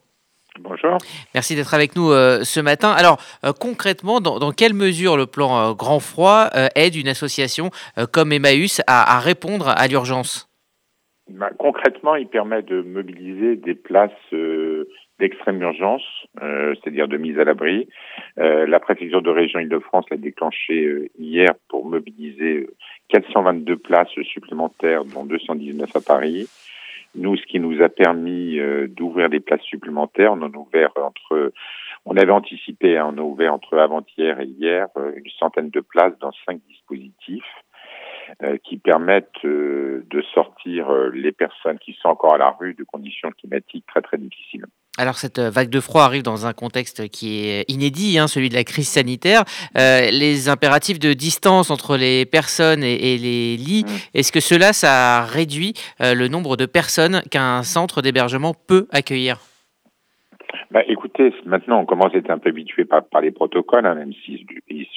Bonjour. 0.60 0.98
Merci 1.34 1.54
d'être 1.54 1.74
avec 1.74 1.94
nous 1.96 2.10
euh, 2.10 2.40
ce 2.42 2.60
matin. 2.60 2.90
Alors, 2.90 3.18
euh, 3.44 3.52
concrètement, 3.58 4.20
dans, 4.20 4.50
quelle 4.52 4.74
mesure 4.74 5.16
le 5.16 5.26
plan 5.26 5.70
euh, 5.70 5.74
Grand 5.74 6.00
Froid 6.00 6.48
aide 6.74 6.96
une 6.96 7.08
association 7.08 7.70
comme 8.12 8.32
Emmaüs 8.32 8.80
à, 8.86 9.18
répondre 9.20 9.68
à 9.68 9.86
l'urgence? 9.86 10.48
Bah, 11.30 11.50
Concrètement, 11.58 12.16
il 12.16 12.26
permet 12.26 12.62
de 12.62 12.80
mobiliser 12.80 13.56
des 13.56 13.74
places 13.74 14.10
d'extrême 15.18 15.60
urgence, 15.60 16.02
c'est-à-dire 16.40 17.08
de 17.08 17.16
mise 17.16 17.38
à 17.38 17.44
l'abri. 17.44 17.88
la 18.36 18.80
préfecture 18.80 19.22
de 19.22 19.30
région 19.30 19.58
Île-de-France 19.60 20.06
l'a 20.10 20.16
déclenché 20.16 21.10
hier 21.18 21.50
pour 21.68 21.84
mobiliser 21.84 22.68
422 23.08 23.76
places 23.76 24.08
supplémentaires, 24.32 25.04
dont 25.04 25.24
219 25.24 25.94
à 25.94 26.00
Paris. 26.00 26.48
Nous, 27.14 27.36
ce 27.36 27.46
qui 27.46 27.58
nous 27.58 27.82
a 27.82 27.88
permis 27.88 28.58
euh, 28.58 28.86
d'ouvrir 28.88 29.28
des 29.28 29.40
places 29.40 29.62
supplémentaires, 29.62 30.32
on 30.32 30.42
en 30.42 30.52
a 30.52 30.56
ouvert 30.56 30.92
entre, 30.96 31.52
on 32.04 32.16
avait 32.16 32.32
anticipé, 32.32 32.98
hein, 32.98 33.12
on 33.14 33.18
a 33.18 33.22
ouvert 33.22 33.54
entre 33.54 33.78
avant-hier 33.78 34.40
et 34.40 34.46
hier 34.46 34.88
euh, 34.96 35.12
une 35.16 35.30
centaine 35.38 35.70
de 35.70 35.80
places 35.80 36.18
dans 36.20 36.32
cinq 36.46 36.60
dispositifs 36.68 37.44
euh, 38.42 38.58
qui 38.62 38.76
permettent 38.76 39.42
de 39.44 40.22
sortir 40.34 40.92
les 41.12 41.32
personnes 41.32 41.78
qui 41.78 41.94
sont 41.94 42.08
encore 42.08 42.34
à 42.34 42.38
la 42.38 42.50
rue 42.50 42.74
de 42.74 42.84
conditions 42.84 43.30
climatiques 43.30 43.86
très 43.86 44.02
très 44.02 44.18
difficiles. 44.18 44.66
Alors 44.98 45.14
cette 45.14 45.38
euh, 45.38 45.48
vague 45.48 45.70
de 45.70 45.78
froid 45.78 46.02
arrive 46.02 46.24
dans 46.24 46.44
un 46.44 46.52
contexte 46.52 47.08
qui 47.08 47.46
est 47.46 47.70
inédit, 47.70 48.18
hein, 48.18 48.26
celui 48.26 48.48
de 48.48 48.54
la 48.54 48.64
crise 48.64 48.88
sanitaire. 48.88 49.44
Euh, 49.78 50.10
les 50.10 50.48
impératifs 50.48 50.98
de 50.98 51.12
distance 51.12 51.70
entre 51.70 51.96
les 51.96 52.26
personnes 52.26 52.82
et, 52.82 53.16
les 53.16 53.56
lits, 53.56 53.84
mmh. 53.86 54.18
est-ce 54.18 54.32
que 54.32 54.40
cela, 54.40 54.72
ça 54.72 55.22
réduit 55.22 55.74
euh, 56.00 56.14
le 56.14 56.26
nombre 56.26 56.56
de 56.56 56.66
personnes 56.66 57.22
qu'un 57.30 57.62
centre 57.62 58.02
d'hébergement 58.02 58.54
peut 58.66 58.88
accueillir? 58.90 59.38
Bah, 60.72 60.82
écoutez, 60.88 61.32
maintenant 61.46 61.80
on 61.80 61.86
commence 61.86 62.12
à 62.14 62.18
être 62.18 62.30
un 62.30 62.38
peu 62.38 62.48
habitué 62.48 62.84
par, 62.84 63.02
les 63.22 63.30
protocoles, 63.30 63.86
hein, 63.86 63.94
même 63.94 64.12
s'ils 64.24 64.44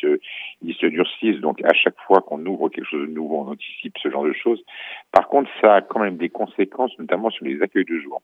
se, 0.02 0.20
ils 0.64 0.74
se 0.74 0.86
durcissent. 0.88 1.42
Donc 1.42 1.62
à 1.64 1.74
chaque 1.74 2.00
fois 2.08 2.22
qu'on 2.22 2.44
ouvre 2.48 2.70
quelque 2.70 2.90
chose 2.90 3.08
de 3.08 3.14
nouveau, 3.14 3.46
on 3.46 3.52
anticipe 3.52 3.96
ce 4.02 4.10
genre 4.10 4.24
de 4.24 4.34
choses. 4.34 4.64
Par 5.12 5.28
contre, 5.28 5.50
ça 5.62 5.76
a 5.76 5.82
quand 5.82 6.00
même 6.00 6.18
des 6.18 6.30
conséquences, 6.30 6.98
notamment 6.98 7.30
sur 7.30 7.46
les 7.46 7.62
accueils 7.62 7.86
de 7.86 8.00
jour. 8.00 8.22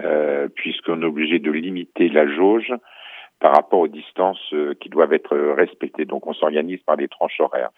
Euh, 0.00 0.48
puisqu'on 0.48 1.02
est 1.02 1.04
obligé 1.04 1.38
de 1.38 1.50
limiter 1.50 2.08
la 2.08 2.26
jauge 2.26 2.72
par 3.38 3.54
rapport 3.54 3.80
aux 3.80 3.88
distances 3.88 4.52
euh, 4.52 4.74
qui 4.80 4.88
doivent 4.88 5.12
être 5.12 5.36
respectées. 5.36 6.04
Donc 6.04 6.26
on 6.26 6.32
s'organise 6.32 6.80
par 6.80 6.96
des 6.96 7.08
tranches 7.08 7.40
horaires. 7.40 7.70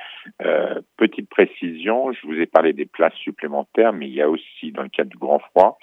Euh, 0.42 0.80
petite 0.96 1.28
précision, 1.28 2.12
je 2.12 2.26
vous 2.26 2.34
ai 2.34 2.46
parlé 2.46 2.72
des 2.72 2.86
places 2.86 3.14
supplémentaires, 3.16 3.92
mais 3.92 4.06
il 4.06 4.14
y 4.14 4.22
a 4.22 4.30
aussi, 4.30 4.72
dans 4.72 4.82
le 4.82 4.88
cadre 4.88 5.10
du 5.10 5.18
grand 5.18 5.40
froid, 5.40 5.78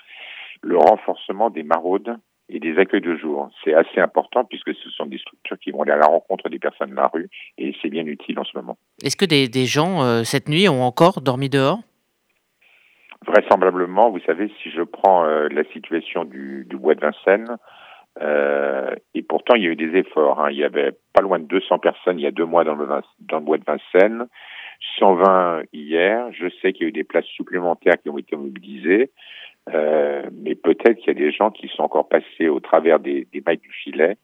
le 0.62 0.78
renforcement 0.78 1.50
des 1.50 1.63
maraudes 1.63 2.17
et 2.50 2.60
des 2.60 2.78
accueils 2.80 3.02
de 3.02 3.15
jour. 3.15 3.50
C'est 3.63 3.74
assez 3.74 4.00
important 4.00 4.43
puisque 4.43 4.74
ce 4.74 4.89
sont 4.89 5.06
des 5.06 5.19
structures 5.19 5.60
qui 5.60 5.72
vont 5.72 5.84
aller 5.84 5.91
à 5.91 5.98
la 5.98 6.08
rencontre 6.08 6.50
des 6.50 6.60
personnes 6.60 6.91
de 6.91 6.96
la 6.96 7.08
rue 7.08 7.30
et 7.58 7.76
c'est 7.82 7.89
bien 7.89 8.06
utile 8.06 8.39
en 8.39 8.43
ce 8.43 8.58
moment. 8.58 8.78
Est-ce 9.04 9.17
que 9.17 9.26
des, 9.26 9.48
des 9.50 9.65
gens, 9.65 10.24
cette 10.24 10.50
nuit, 10.50 10.67
ont 10.67 10.84
encore 10.84 11.22
dormi 11.22 11.50
dehors? 11.50 11.80
Vraisemblablement, 13.26 14.10
vous 14.10 14.20
savez, 14.22 14.52
si 14.62 14.70
je 14.70 14.82
prends 14.82 15.26
euh, 15.26 15.48
la 15.50 15.64
situation 15.66 16.24
du, 16.26 16.66
du, 16.70 16.78
bois 16.78 16.96
de 16.96 17.02
Vincennes, 17.02 17.58
euh, 18.22 18.94
et 19.16 19.24
pourtant 19.24 19.56
il 19.56 19.64
y 19.64 19.68
a 19.68 19.72
eu 19.72 19.76
des 19.76 19.98
efforts. 19.98 20.40
Hein. 20.40 20.52
Il 20.52 20.58
y 20.58 20.64
avait 20.64 20.92
pas 21.14 21.22
loin 21.22 21.40
de 21.40 21.46
200 21.46 21.80
personnes 21.80 22.20
il 22.20 22.24
y 22.24 22.28
a 22.28 22.32
deux 22.32 22.46
mois 22.46 22.64
dans 22.64 22.76
le, 22.76 22.88
dans 23.22 23.40
le 23.40 23.44
bois 23.44 23.58
de 23.58 23.64
Vincennes, 23.66 24.28
120 25.00 25.64
hier. 25.74 26.32
Je 26.32 26.48
sais 26.62 26.74
qu'il 26.74 26.84
y 26.84 26.86
a 26.86 26.90
eu 26.90 26.94
des 26.94 27.04
places 27.04 27.26
supplémentaires 27.26 27.96
qui 28.02 28.10
ont 28.10 28.18
été 28.18 28.36
mobilisées, 28.36 29.12
euh, 29.74 30.24
mais 30.32 30.56
peut-être 30.56 30.98
qu'il 30.98 31.08
y 31.08 31.12
a 31.12 31.14
des 31.26 31.32
gens 31.32 31.50
qui 31.50 31.68
sont 31.70 31.84
encore 31.84 32.08
passés 32.08 32.50
au 32.50 32.60
travers 32.60 33.00
des, 33.00 33.28
des 33.34 33.42
mailles 33.46 33.58
du 33.58 33.72
filet. 33.72 34.18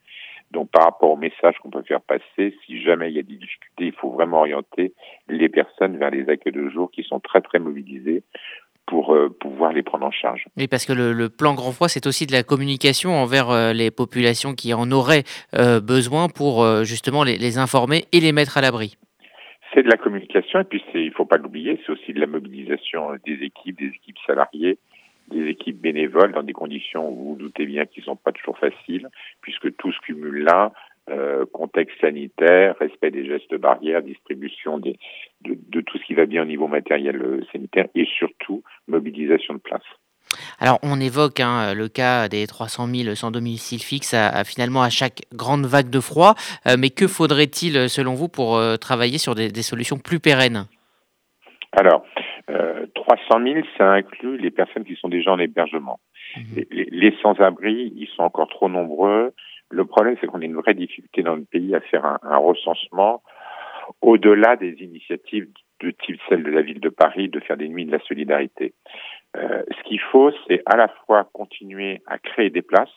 Donc 0.52 0.72
par 0.72 0.84
rapport 0.84 1.12
au 1.12 1.18
message 1.18 1.58
qu'on 1.60 1.70
peut 1.70 1.84
faire 1.84 2.02
passer, 2.02 2.56
si 2.66 2.82
jamais 2.82 3.10
il 3.10 3.16
y 3.16 3.20
a 3.20 3.24
des 3.24 3.36
difficultés, 3.36 3.86
il 3.86 3.94
faut 3.94 4.10
vraiment 4.10 4.40
orienter 4.40 4.94
les 5.28 5.48
personnes 5.48 5.98
vers 5.98 6.10
les 6.10 6.28
accueils 6.28 6.54
de 6.54 6.70
jour 6.70 6.90
qui 6.90 7.04
sont 7.04 7.20
très 7.20 7.42
très 7.42 7.60
mobilisés 7.60 8.24
pour 8.90 9.14
euh, 9.14 9.30
pouvoir 9.30 9.72
les 9.72 9.84
prendre 9.84 10.08
en 10.08 10.12
charge. 10.12 10.46
Oui, 10.58 10.68
parce 10.68 10.86
que 10.86 10.94
le, 10.94 11.30
plan 11.30 11.54
Grand 11.54 11.72
Froid, 11.72 11.88
c'est 11.88 12.08
aussi 12.08 12.26
de 12.26 12.32
la 12.32 12.42
communication 12.42 13.12
envers 13.12 13.52
euh, 13.52 13.72
les 13.72 13.92
populations 13.92 14.56
qui 14.56 14.74
en 14.74 14.90
auraient 14.92 15.24
euh, 15.56 15.80
besoin 15.80 16.28
pour 16.28 16.66
justement 16.84 17.24
les, 17.24 17.58
informer 17.60 18.06
et 18.12 18.20
les 18.20 18.32
mettre 18.32 18.58
à 18.58 18.62
l'abri. 18.62 18.98
C'est 19.74 19.84
de 19.84 19.90
la 19.90 19.98
communication 19.98 20.62
et 20.62 20.64
puis 20.64 20.84
il 20.96 21.06
ne 21.06 21.12
faut 21.12 21.26
pas 21.26 21.38
l'oublier, 21.38 21.80
c'est 21.86 21.92
aussi 21.92 22.14
de 22.14 22.20
la 22.20 22.26
mobilisation 22.26 23.12
des 23.26 23.44
équipes, 23.44 23.78
des 23.78 23.88
équipes 23.88 24.18
salariées, 24.26 24.80
des 25.30 25.48
équipes 25.48 25.80
bénévoles 25.80 26.32
dans 26.32 26.44
des 26.44 26.54
conditions 26.54 27.10
où 27.10 27.16
vous, 27.16 27.30
vous 27.30 27.36
doutez 27.36 27.66
bien 27.66 27.86
qu'ils 27.86 28.02
ne 28.02 28.06
sont 28.06 28.16
pas 28.16 28.32
toujours 28.32 28.58
faciles, 28.58 29.08
puisque 29.42 29.76
tout 29.78 29.92
se 29.92 30.00
cumule 30.00 30.44
là, 30.44 30.72
contexte 31.80 32.02
sanitaire, 32.02 32.76
respect 32.80 33.12
des 33.12 33.26
gestes 33.26 33.56
barrières, 33.56 34.02
distribution 34.02 34.80
des, 34.80 34.98
de, 35.42 35.82
tout 35.82 35.98
ce 35.98 36.04
qui 36.04 36.14
va 36.14 36.26
bien 36.26 36.42
au 36.42 36.46
niveau 36.46 36.68
matériel 36.68 37.22
euh, 37.22 37.42
sanitaire 37.54 37.88
et 37.96 38.06
surtout 38.06 38.64
mobilisation 38.88 39.54
de 39.54 39.60
place. 39.60 39.84
Alors, 40.60 40.78
on 40.84 41.00
évoque 41.00 41.40
hein, 41.40 41.74
le 41.74 41.88
cas 41.88 42.28
des 42.28 42.46
300 42.46 42.88
000 42.88 43.16
sans 43.16 43.32
domicile 43.32 43.82
fixe 43.82 44.14
à, 44.14 44.44
finalement 44.44 44.82
à 44.82 44.90
chaque 44.90 45.22
grande 45.34 45.66
vague 45.66 45.90
de 45.90 46.02
froid, 46.02 46.36
euh, 46.68 46.76
mais 46.78 46.90
que 46.90 47.08
faudrait-il, 47.08 47.90
selon 47.90 48.14
vous, 48.14 48.28
pour 48.28 48.60
travailler 48.80 49.18
sur 49.18 49.34
des, 49.36 49.50
solutions 49.62 49.98
plus 49.98 50.20
pérennes? 50.20 50.66
Alors, 51.72 52.04
300 52.94 53.42
000, 53.42 53.60
ça 53.78 53.92
inclut 53.92 54.38
les 54.38 54.52
personnes 54.52 54.84
qui 54.84 54.96
sont 54.96 55.08
déjà 55.08 55.32
en 55.32 55.40
hébergement. 55.40 56.00
Mmh. 56.36 56.42
Les, 56.72 56.88
les 56.92 57.16
sans-abri, 57.22 57.94
ils 57.96 58.10
sont 58.16 58.24
encore 58.24 58.50
trop 58.50 58.68
nombreux. 58.68 59.34
Le 59.72 59.86
problème, 59.86 60.16
c'est 60.20 60.28
qu'on 60.28 60.42
a 60.42 60.46
une 60.46 60.56
vraie 60.56 60.74
difficulté 60.74 61.22
dans 61.22 61.36
le 61.36 61.46
pays 61.46 61.76
à 61.76 61.82
faire 61.82 62.06
un, 62.06 62.38
recensement 62.38 63.22
au-delà 64.02 64.56
des 64.56 64.74
initiatives 64.82 65.48
de 65.82 65.92
type 65.92 66.20
celle 66.28 66.44
de 66.44 66.52
la 66.52 66.62
ville 66.62 66.80
de 66.80 66.90
Paris 66.90 67.30
de 67.30 67.40
faire 67.40 67.58
des 67.58 67.70
nuits 67.70 67.86
de 67.86 67.92
la 67.92 68.00
solidarité. 68.00 68.74
Euh, 69.38 69.64
ce 69.70 69.84
qu'il 69.84 70.00
faut, 70.00 70.32
c'est 70.48 70.62
à 70.66 70.76
la 70.76 70.88
fois 70.88 71.30
continuer 71.34 72.02
à 72.08 72.18
créer 72.18 72.50
des 72.50 72.62
places, 72.62 72.90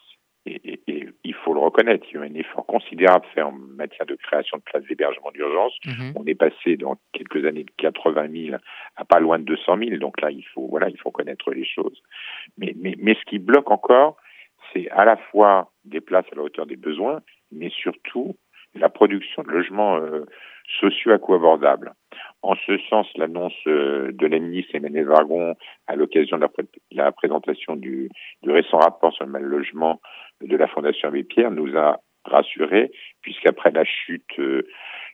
et, 0.45 0.81
il 1.25 1.35
faut 1.35 1.55
le 1.55 1.61
reconnaître, 1.61 2.05
il 2.11 2.15
y 2.15 2.19
a 2.19 2.23
un 2.23 2.35
effort 2.35 2.67
considérable 2.67 3.25
fait 3.33 3.43
en 3.43 3.53
matière 3.53 4.07
de 4.07 4.17
création 4.17 4.59
de 4.59 4.63
places 4.63 4.83
d'hébergement 4.85 5.31
d'urgence. 5.31 5.73
Mhm. 5.87 6.13
On 6.17 6.27
est 6.27 6.35
passé 6.35 6.77
dans 6.77 6.97
quelques 7.13 7.45
années 7.45 7.65
de 7.65 7.71
80 7.79 8.29
000 8.49 8.57
à 8.97 9.05
pas 9.05 9.21
loin 9.21 9.39
de 9.39 9.45
200 9.45 9.79
000, 9.79 9.97
donc 9.99 10.21
là, 10.21 10.31
il 10.31 10.43
faut, 10.43 10.67
voilà, 10.67 10.89
il 10.89 10.99
faut 10.99 11.11
connaître 11.11 11.53
les 11.53 11.65
choses. 11.65 12.03
Mais, 12.59 12.75
mais, 12.77 12.97
mais 12.99 13.15
ce 13.15 13.25
qui 13.31 13.39
bloque 13.39 13.71
encore, 13.71 14.17
c'est 14.73 14.89
à 14.91 15.05
la 15.05 15.17
fois 15.17 15.73
des 15.85 16.01
places 16.01 16.27
à 16.33 16.37
la 16.37 16.43
hauteur 16.43 16.67
des 16.67 16.77
besoins, 16.77 17.21
mais 17.51 17.71
surtout 17.71 18.37
la 18.75 18.89
production 18.89 19.43
de 19.43 19.51
logements 19.51 19.97
euh, 19.97 20.25
sociaux 20.81 21.13
à 21.13 21.19
coût 21.19 21.35
abordable. 21.35 21.93
En 22.43 22.55
ce 22.55 22.79
sens, 22.89 23.07
l'annonce 23.17 23.53
euh, 23.67 24.13
de 24.13 24.27
la 24.27 24.39
ministre 24.39 24.75
Emmanuel 24.75 25.07
Vargon 25.07 25.55
à 25.87 25.97
l'occasion 25.97 26.39
de 26.39 26.47
la, 26.91 27.13
présentation 27.13 27.77
du, 27.77 28.09
récent 28.45 28.79
rapport 28.79 29.13
sur 29.13 29.27
le 29.27 29.39
logement 29.41 30.01
de 30.41 30.57
la 30.57 30.67
Fondation 30.69 31.09
Abbé 31.09 31.25
Pierre 31.25 31.51
nous 31.51 31.77
a 31.77 32.01
rassurés, 32.25 32.93
puisqu'après 33.21 33.71
la 33.73 33.85
chute 33.85 34.39
euh, 34.39 34.63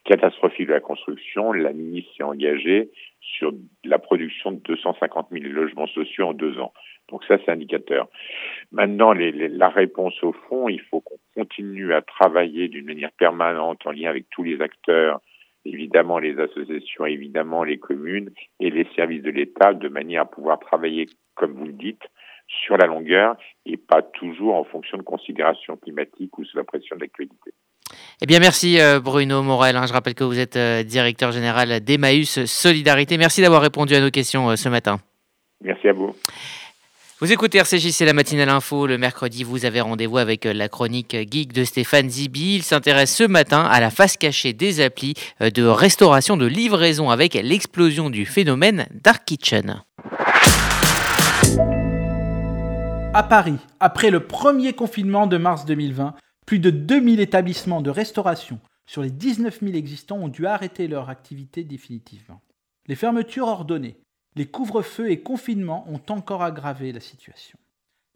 catastrophique 0.04 0.68
de 0.68 0.74
la 0.74 0.80
construction, 0.80 1.52
la 1.52 1.72
ministre 1.72 2.12
s'est 2.16 2.22
engagée 2.22 2.90
sur 3.20 3.52
la 3.84 3.98
production 3.98 4.52
de 4.52 4.58
250 4.60 5.28
000 5.30 5.44
logements 5.52 5.86
sociaux 5.86 6.28
en 6.28 6.34
deux 6.34 6.58
ans. 6.58 6.72
Donc 7.10 7.24
ça, 7.24 7.38
c'est 7.44 7.50
indicateur. 7.50 8.08
Maintenant, 8.72 9.12
les, 9.12 9.32
la 9.32 9.68
réponse 9.68 10.22
au 10.22 10.32
fond, 10.32 10.68
il 10.68 10.80
faut 10.80 11.00
qu'on 11.00 11.18
continue 11.34 11.94
à 11.94 12.02
travailler 12.02 12.68
d'une 12.68 12.86
manière 12.86 13.12
permanente 13.12 13.86
en 13.86 13.92
lien 13.92 14.10
avec 14.10 14.26
tous 14.30 14.42
les 14.42 14.60
acteurs, 14.60 15.20
évidemment 15.64 16.18
les 16.18 16.38
associations, 16.38 17.06
évidemment 17.06 17.64
les 17.64 17.78
communes 17.78 18.30
et 18.60 18.70
les 18.70 18.86
services 18.94 19.22
de 19.22 19.30
l'État, 19.30 19.72
de 19.72 19.88
manière 19.88 20.22
à 20.22 20.26
pouvoir 20.26 20.58
travailler, 20.58 21.06
comme 21.34 21.52
vous 21.52 21.66
le 21.66 21.72
dites, 21.72 22.02
sur 22.46 22.76
la 22.76 22.86
longueur 22.86 23.36
et 23.66 23.76
pas 23.76 24.02
toujours 24.02 24.54
en 24.56 24.64
fonction 24.64 24.96
de 24.96 25.02
considérations 25.02 25.76
climatiques 25.76 26.36
ou 26.38 26.44
sous 26.44 26.56
la 26.56 26.64
pression 26.64 26.96
de 26.96 27.02
l'actualité. 27.02 27.52
Eh 28.20 28.26
bien, 28.26 28.38
merci 28.38 28.80
euh, 28.80 29.00
Bruno 29.00 29.42
Morel. 29.42 29.76
Hein. 29.76 29.86
Je 29.86 29.92
rappelle 29.92 30.14
que 30.14 30.24
vous 30.24 30.38
êtes 30.38 30.56
euh, 30.56 30.82
directeur 30.82 31.32
général 31.32 31.80
d'Emmaüs 31.80 32.44
Solidarité. 32.44 33.16
Merci 33.16 33.42
d'avoir 33.42 33.62
répondu 33.62 33.94
à 33.94 34.00
nos 34.00 34.10
questions 34.10 34.50
euh, 34.50 34.56
ce 34.56 34.68
matin. 34.68 34.98
Merci 35.62 35.88
à 35.88 35.92
vous. 35.92 36.14
Vous 37.20 37.32
écoutez 37.32 37.58
RCJ, 37.58 37.90
c'est 37.90 38.04
la 38.04 38.12
matinale 38.12 38.48
info. 38.48 38.86
Le 38.86 38.96
mercredi, 38.96 39.42
vous 39.42 39.64
avez 39.64 39.80
rendez-vous 39.80 40.18
avec 40.18 40.44
la 40.44 40.68
chronique 40.68 41.16
geek 41.28 41.52
de 41.52 41.64
Stéphane 41.64 42.08
Zibi. 42.08 42.54
Il 42.54 42.62
s'intéresse 42.62 43.12
ce 43.12 43.24
matin 43.24 43.62
à 43.62 43.80
la 43.80 43.90
face 43.90 44.16
cachée 44.16 44.52
des 44.52 44.80
applis 44.80 45.14
de 45.40 45.64
restauration 45.64 46.36
de 46.36 46.46
livraison 46.46 47.10
avec 47.10 47.34
l'explosion 47.34 48.08
du 48.08 48.24
phénomène 48.24 48.86
Dark 49.02 49.24
Kitchen. 49.24 49.82
À 53.14 53.26
Paris, 53.28 53.58
après 53.80 54.10
le 54.10 54.20
premier 54.20 54.74
confinement 54.74 55.26
de 55.26 55.38
mars 55.38 55.64
2020, 55.64 56.14
plus 56.46 56.60
de 56.60 56.70
2000 56.70 57.18
établissements 57.18 57.82
de 57.82 57.90
restauration 57.90 58.60
sur 58.86 59.02
les 59.02 59.10
19 59.10 59.58
000 59.60 59.74
existants 59.74 60.18
ont 60.18 60.28
dû 60.28 60.46
arrêter 60.46 60.86
leur 60.86 61.10
activité 61.10 61.64
définitivement. 61.64 62.42
Les 62.86 62.94
fermetures 62.94 63.48
ordonnées, 63.48 63.96
les 64.38 64.46
couvre-feux 64.46 65.10
et 65.10 65.20
confinements 65.20 65.84
ont 65.88 66.00
encore 66.12 66.44
aggravé 66.44 66.92
la 66.92 67.00
situation. 67.00 67.58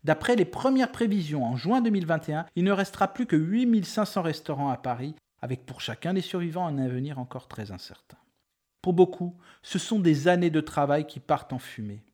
D'après 0.04 0.36
les 0.36 0.44
premières 0.44 0.92
prévisions 0.92 1.44
en 1.44 1.56
juin 1.56 1.80
2021, 1.80 2.46
il 2.54 2.62
ne 2.62 2.70
restera 2.70 3.08
plus 3.08 3.26
que 3.26 3.34
8500 3.34 4.22
restaurants 4.22 4.70
à 4.70 4.76
Paris, 4.76 5.16
avec 5.40 5.66
pour 5.66 5.80
chacun 5.80 6.14
des 6.14 6.20
survivants 6.20 6.66
un 6.66 6.78
avenir 6.78 7.18
encore 7.18 7.48
très 7.48 7.72
incertain. 7.72 8.18
Pour 8.82 8.92
beaucoup, 8.92 9.34
ce 9.62 9.80
sont 9.80 9.98
des 9.98 10.28
années 10.28 10.50
de 10.50 10.60
travail 10.60 11.08
qui 11.08 11.18
partent 11.18 11.52
en 11.52 11.58
fumée. 11.58 12.04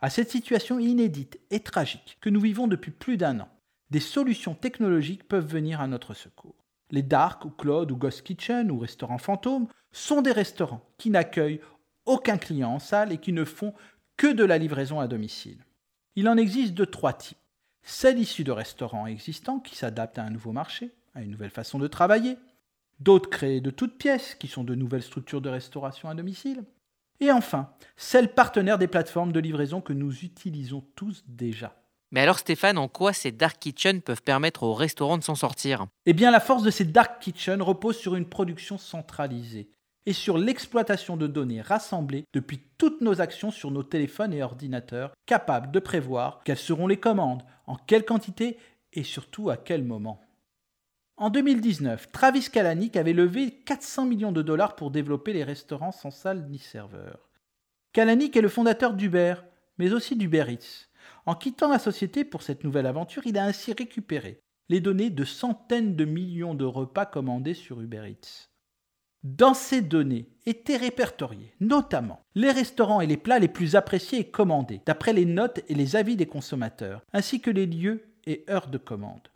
À 0.00 0.08
cette 0.08 0.30
situation 0.30 0.78
inédite 0.78 1.38
et 1.50 1.60
tragique 1.60 2.16
que 2.22 2.30
nous 2.30 2.40
vivons 2.40 2.68
depuis 2.68 2.90
plus 2.90 3.18
d'un 3.18 3.40
an, 3.40 3.48
des 3.90 4.00
solutions 4.00 4.54
technologiques 4.54 5.28
peuvent 5.28 5.46
venir 5.46 5.82
à 5.82 5.88
notre 5.88 6.14
secours. 6.14 6.64
Les 6.90 7.02
Dark 7.02 7.44
ou 7.44 7.50
Cloud 7.50 7.92
ou 7.92 7.96
Ghost 7.96 8.22
Kitchen 8.22 8.70
ou 8.70 8.78
restaurants 8.78 9.18
fantômes 9.18 9.68
sont 9.92 10.22
des 10.22 10.32
restaurants 10.32 10.86
qui 10.96 11.10
n'accueillent 11.10 11.60
aucun 12.08 12.38
client 12.38 12.70
en 12.70 12.78
salle 12.78 13.12
et 13.12 13.18
qui 13.18 13.32
ne 13.32 13.44
font 13.44 13.74
que 14.16 14.32
de 14.32 14.44
la 14.44 14.58
livraison 14.58 14.98
à 14.98 15.06
domicile. 15.06 15.64
Il 16.16 16.28
en 16.28 16.36
existe 16.36 16.74
de 16.74 16.84
trois 16.84 17.12
types. 17.12 17.38
Celles 17.82 18.18
issues 18.18 18.44
de 18.44 18.50
restaurants 18.50 19.06
existants 19.06 19.60
qui 19.60 19.76
s'adaptent 19.76 20.18
à 20.18 20.24
un 20.24 20.30
nouveau 20.30 20.52
marché, 20.52 20.90
à 21.14 21.22
une 21.22 21.30
nouvelle 21.30 21.50
façon 21.50 21.78
de 21.78 21.86
travailler. 21.86 22.36
D'autres 22.98 23.30
créées 23.30 23.60
de 23.60 23.70
toutes 23.70 23.96
pièces 23.96 24.34
qui 24.34 24.48
sont 24.48 24.64
de 24.64 24.74
nouvelles 24.74 25.02
structures 25.02 25.40
de 25.40 25.48
restauration 25.48 26.08
à 26.08 26.14
domicile. 26.14 26.64
Et 27.20 27.30
enfin, 27.30 27.70
celles 27.96 28.34
partenaires 28.34 28.78
des 28.78 28.88
plateformes 28.88 29.32
de 29.32 29.40
livraison 29.40 29.80
que 29.80 29.92
nous 29.92 30.24
utilisons 30.24 30.84
tous 30.96 31.24
déjà. 31.28 31.76
Mais 32.10 32.20
alors 32.20 32.38
Stéphane, 32.38 32.78
en 32.78 32.88
quoi 32.88 33.12
ces 33.12 33.32
dark 33.32 33.58
kitchens 33.58 34.00
peuvent 34.00 34.22
permettre 34.22 34.62
aux 34.62 34.74
restaurants 34.74 35.18
de 35.18 35.22
s'en 35.22 35.34
sortir? 35.34 35.86
Eh 36.06 36.14
bien 36.14 36.30
la 36.30 36.40
force 36.40 36.62
de 36.62 36.70
ces 36.70 36.84
dark 36.84 37.20
kitchens 37.20 37.60
repose 37.60 37.96
sur 37.96 38.16
une 38.16 38.28
production 38.28 38.78
centralisée 38.78 39.68
et 40.06 40.12
sur 40.12 40.38
l'exploitation 40.38 41.16
de 41.16 41.26
données 41.26 41.60
rassemblées 41.60 42.24
depuis 42.32 42.60
toutes 42.78 43.00
nos 43.00 43.20
actions 43.20 43.50
sur 43.50 43.70
nos 43.70 43.82
téléphones 43.82 44.32
et 44.32 44.42
ordinateurs, 44.42 45.12
capables 45.26 45.70
de 45.70 45.80
prévoir 45.80 46.40
quelles 46.44 46.56
seront 46.56 46.86
les 46.86 46.98
commandes, 46.98 47.42
en 47.66 47.76
quelle 47.76 48.04
quantité 48.04 48.58
et 48.92 49.02
surtout 49.02 49.50
à 49.50 49.56
quel 49.56 49.84
moment. 49.84 50.22
En 51.16 51.30
2019, 51.30 52.12
Travis 52.12 52.48
Kalanick 52.48 52.96
avait 52.96 53.12
levé 53.12 53.50
400 53.50 54.06
millions 54.06 54.32
de 54.32 54.40
dollars 54.40 54.76
pour 54.76 54.90
développer 54.90 55.32
les 55.32 55.44
restaurants 55.44 55.92
sans 55.92 56.12
salle 56.12 56.46
ni 56.48 56.58
serveur. 56.58 57.28
Kalanick 57.92 58.36
est 58.36 58.40
le 58.40 58.48
fondateur 58.48 58.94
d'Uber, 58.94 59.34
mais 59.78 59.92
aussi 59.92 60.14
d'Uber 60.14 60.44
Eats. 60.48 60.86
En 61.26 61.34
quittant 61.34 61.68
la 61.68 61.78
société 61.78 62.24
pour 62.24 62.42
cette 62.42 62.62
nouvelle 62.62 62.86
aventure, 62.86 63.26
il 63.26 63.36
a 63.36 63.44
ainsi 63.44 63.72
récupéré 63.72 64.40
les 64.68 64.80
données 64.80 65.10
de 65.10 65.24
centaines 65.24 65.96
de 65.96 66.04
millions 66.04 66.54
de 66.54 66.64
repas 66.64 67.06
commandés 67.06 67.54
sur 67.54 67.80
Uber 67.80 68.08
Eats. 68.08 68.48
Dans 69.24 69.54
ces 69.54 69.82
données 69.82 70.28
étaient 70.46 70.76
répertoriés 70.76 71.52
notamment 71.60 72.22
les 72.34 72.52
restaurants 72.52 73.00
et 73.00 73.06
les 73.06 73.16
plats 73.16 73.40
les 73.40 73.48
plus 73.48 73.74
appréciés 73.74 74.20
et 74.20 74.30
commandés, 74.30 74.80
d'après 74.86 75.12
les 75.12 75.24
notes 75.24 75.60
et 75.68 75.74
les 75.74 75.96
avis 75.96 76.16
des 76.16 76.26
consommateurs, 76.26 77.02
ainsi 77.12 77.40
que 77.40 77.50
les 77.50 77.66
lieux 77.66 78.04
et 78.26 78.44
heures 78.48 78.68
de 78.68 78.78
commande. 78.78 79.28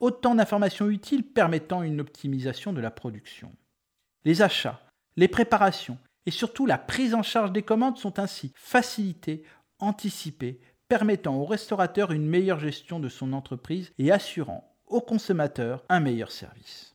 Autant 0.00 0.34
d'informations 0.34 0.90
utiles 0.90 1.24
permettant 1.24 1.82
une 1.82 2.00
optimisation 2.00 2.72
de 2.72 2.80
la 2.80 2.90
production. 2.90 3.52
Les 4.24 4.42
achats, 4.42 4.80
les 5.16 5.28
préparations 5.28 5.98
et 6.26 6.30
surtout 6.30 6.66
la 6.66 6.78
prise 6.78 7.14
en 7.14 7.22
charge 7.22 7.52
des 7.52 7.62
commandes 7.62 7.96
sont 7.96 8.18
ainsi 8.18 8.52
facilités, 8.54 9.44
anticipées 9.78 10.60
permettant 10.88 11.36
au 11.36 11.44
restaurateur 11.44 12.12
une 12.12 12.26
meilleure 12.26 12.58
gestion 12.58 12.98
de 12.98 13.08
son 13.08 13.32
entreprise 13.32 13.92
et 13.98 14.10
assurant 14.10 14.74
au 14.86 15.00
consommateur 15.00 15.84
un 15.88 16.00
meilleur 16.00 16.32
service. 16.32 16.87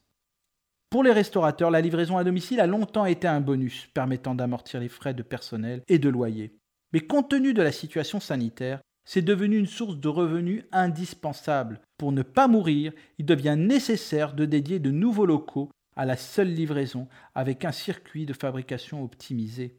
Pour 0.93 1.01
les 1.01 1.11
restaurateurs, 1.11 1.71
la 1.71 1.81
livraison 1.81 2.17
à 2.17 2.23
domicile 2.23 2.59
a 2.59 2.67
longtemps 2.67 3.07
été 3.07 3.27
un 3.27 3.41
bonus 3.41 3.89
permettant 3.95 4.35
d'amortir 4.35 4.79
les 4.79 4.89
frais 4.89 5.15
de 5.15 5.23
personnel 5.23 5.81
et 5.87 5.97
de 5.97 6.07
loyer. 6.07 6.55
Mais 6.93 6.99
compte 6.99 7.31
tenu 7.31 7.55
de 7.55 7.63
la 7.63 7.71
situation 7.71 8.19
sanitaire, 8.19 8.79
c'est 9.03 9.23
devenu 9.23 9.57
une 9.57 9.65
source 9.65 9.97
de 9.97 10.07
revenus 10.07 10.65
indispensable. 10.71 11.81
Pour 11.97 12.11
ne 12.11 12.21
pas 12.21 12.47
mourir, 12.47 12.93
il 13.17 13.25
devient 13.25 13.55
nécessaire 13.57 14.35
de 14.35 14.45
dédier 14.45 14.77
de 14.77 14.91
nouveaux 14.91 15.25
locaux 15.25 15.71
à 15.95 16.05
la 16.05 16.15
seule 16.15 16.53
livraison 16.53 17.07
avec 17.33 17.65
un 17.65 17.71
circuit 17.71 18.27
de 18.27 18.33
fabrication 18.33 19.03
optimisé. 19.03 19.75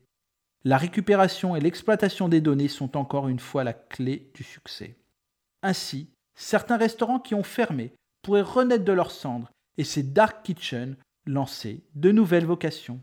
La 0.65 0.79
récupération 0.79 1.55
et 1.55 1.61
l'exploitation 1.61 2.29
des 2.29 2.41
données 2.41 2.67
sont 2.67 2.97
encore 2.97 3.29
une 3.29 3.39
fois 3.39 3.63
la 3.63 3.73
clé 3.73 4.33
du 4.35 4.43
succès. 4.43 4.97
Ainsi, 5.63 6.09
certains 6.35 6.77
restaurants 6.77 7.21
qui 7.21 7.37
ont 7.37 7.45
fermé 7.45 7.93
pourraient 8.23 8.43
renaître 8.43 8.85
de 8.85 8.93
leurs 8.93 9.13
cendres 9.13 9.53
et 9.79 9.85
ces 9.85 10.03
dark 10.03 10.45
kitchens 10.45 10.97
lancer 11.27 11.83
de 11.95 12.13
nouvelles 12.13 12.47
vocations. 12.47 13.01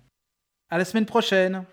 À 0.70 0.78
la 0.78 0.86
semaine 0.86 1.06
prochaine. 1.06 1.66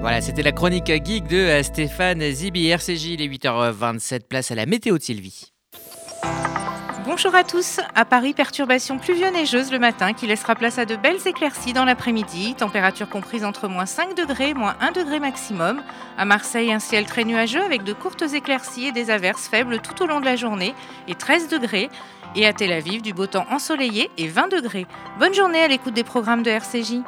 Voilà, 0.00 0.22
c'était 0.22 0.42
la 0.42 0.52
chronique 0.52 0.86
geek 0.86 1.28
de 1.28 1.36
euh, 1.36 1.62
Stéphane 1.62 2.22
Zibi, 2.22 2.68
RCJ, 2.68 3.18
les 3.18 3.28
8h27, 3.28 4.20
place 4.28 4.50
à 4.50 4.54
la 4.54 4.64
météo 4.64 4.96
de 4.96 5.02
Sylvie. 5.02 5.52
Bonjour 7.04 7.34
à 7.34 7.44
tous. 7.44 7.80
À 7.94 8.04
Paris, 8.04 8.34
perturbation 8.34 8.98
pluvio-neigeuse 8.98 9.72
le 9.72 9.78
matin 9.78 10.12
qui 10.12 10.26
laissera 10.26 10.54
place 10.54 10.78
à 10.78 10.84
de 10.84 10.96
belles 10.96 11.26
éclaircies 11.26 11.72
dans 11.72 11.84
l'après-midi. 11.84 12.54
Température 12.54 13.08
comprise 13.08 13.44
entre 13.44 13.68
moins 13.68 13.84
5 13.84 14.16
degrés 14.16 14.50
et 14.50 14.54
moins 14.54 14.76
1 14.80 14.92
degré 14.92 15.18
maximum. 15.18 15.82
À 16.16 16.24
Marseille, 16.24 16.72
un 16.72 16.78
ciel 16.78 17.06
très 17.06 17.24
nuageux 17.24 17.62
avec 17.62 17.84
de 17.84 17.92
courtes 17.92 18.22
éclaircies 18.22 18.86
et 18.86 18.92
des 18.92 19.10
averses 19.10 19.48
faibles 19.48 19.80
tout 19.80 20.02
au 20.02 20.06
long 20.06 20.20
de 20.20 20.24
la 20.24 20.36
journée 20.36 20.74
et 21.08 21.14
13 21.14 21.48
degrés. 21.48 21.90
Et 22.36 22.46
à 22.46 22.52
Tel 22.52 22.72
Aviv, 22.72 23.02
du 23.02 23.12
beau 23.12 23.26
temps 23.26 23.46
ensoleillé 23.50 24.10
et 24.16 24.28
20 24.28 24.48
degrés. 24.48 24.86
Bonne 25.18 25.34
journée 25.34 25.62
à 25.62 25.68
l'écoute 25.68 25.94
des 25.94 26.04
programmes 26.04 26.42
de 26.42 26.50
RCJ. 26.50 27.00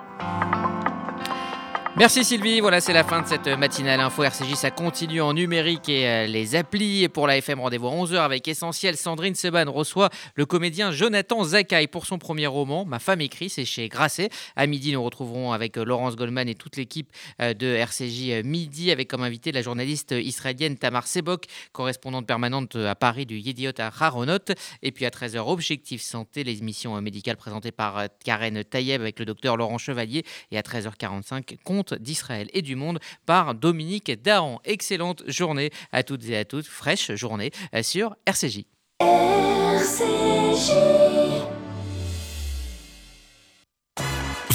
Merci 1.98 2.24
Sylvie, 2.24 2.61
voilà 2.61 2.81
c'est 2.81 2.94
la 2.94 3.05
fin 3.05 3.20
de 3.20 3.26
cette 3.26 3.46
matinale 3.48 4.00
info 4.00 4.24
RCJ, 4.24 4.55
ça 4.55 4.70
continue 4.70 5.20
en 5.20 5.35
numérique 5.35 5.90
et 5.90 6.09
euh, 6.09 6.26
les 6.26 6.57
applis. 6.57 7.07
Pour 7.11 7.26
la 7.26 7.37
FM, 7.37 7.61
rendez-vous 7.61 7.87
à 7.87 7.90
11h 7.90 8.16
avec 8.16 8.48
Essentiel. 8.48 8.96
Sandrine 8.96 9.35
Seban 9.35 9.70
reçoit 9.70 10.09
le 10.35 10.46
comédien 10.46 10.90
Jonathan 10.90 11.44
Zakaï 11.44 11.88
pour 11.88 12.07
son 12.07 12.18
premier 12.18 12.46
roman, 12.46 12.87
Ma 12.87 12.98
femme 12.98 13.20
écrit, 13.20 13.50
c'est 13.50 13.66
chez 13.66 13.90
Grasset. 13.90 14.31
À 14.57 14.66
midi, 14.66 14.94
nous 14.94 15.05
retrouverons 15.05 15.52
avec 15.52 15.76
euh, 15.76 15.85
Laurence 15.85 16.16
Goldman 16.16 16.48
et 16.48 16.55
toute 16.55 16.78
l'équipe 16.78 17.11
euh, 17.42 17.52
de 17.52 17.66
RCJ 17.66 18.42
Midi 18.42 18.90
avec 18.90 19.09
comme 19.09 19.22
invité 19.22 19.52
la 19.52 19.61
journaliste 19.61 20.12
israélienne 20.12 20.78
Tamar 20.78 21.07
Sebok, 21.07 21.44
correspondante 21.72 22.26
permanente 22.26 22.74
à 22.74 22.94
Paris 22.94 23.26
du 23.26 23.37
Yediot 23.37 23.72
à 23.78 23.92
Haronot. 24.00 24.38
Et 24.83 24.92
puis 24.92 25.05
à 25.05 25.11
13h, 25.11 25.40
Objectif 25.46 26.00
Santé, 26.00 26.42
les 26.42 26.61
émissions 26.61 26.98
médicales 27.02 27.37
présentées 27.37 27.70
par 27.70 28.05
Karen 28.24 28.64
Tayeb 28.64 29.02
avec 29.02 29.18
le 29.18 29.26
docteur 29.26 29.59
Laurent 29.59 29.78
Chevalier. 29.78 30.24
Et 30.50 30.57
à 30.57 30.62
13h45, 30.62 31.59
d'Israël 31.95 32.49
et 32.53 32.62
du 32.62 32.77
monde 32.77 32.99
par 33.27 33.55
Dominique 33.55 34.11
Dahan. 34.23 34.61
Excellente 34.64 35.23
journée 35.27 35.71
à 35.92 36.03
toutes 36.03 36.29
et 36.29 36.37
à 36.37 36.45
toutes, 36.45 36.66
fraîche 36.66 37.12
journée 37.14 37.51
euh, 37.75 37.83
sur 37.83 38.16
RCJ. 38.27 38.64
RCJ. 39.01 40.73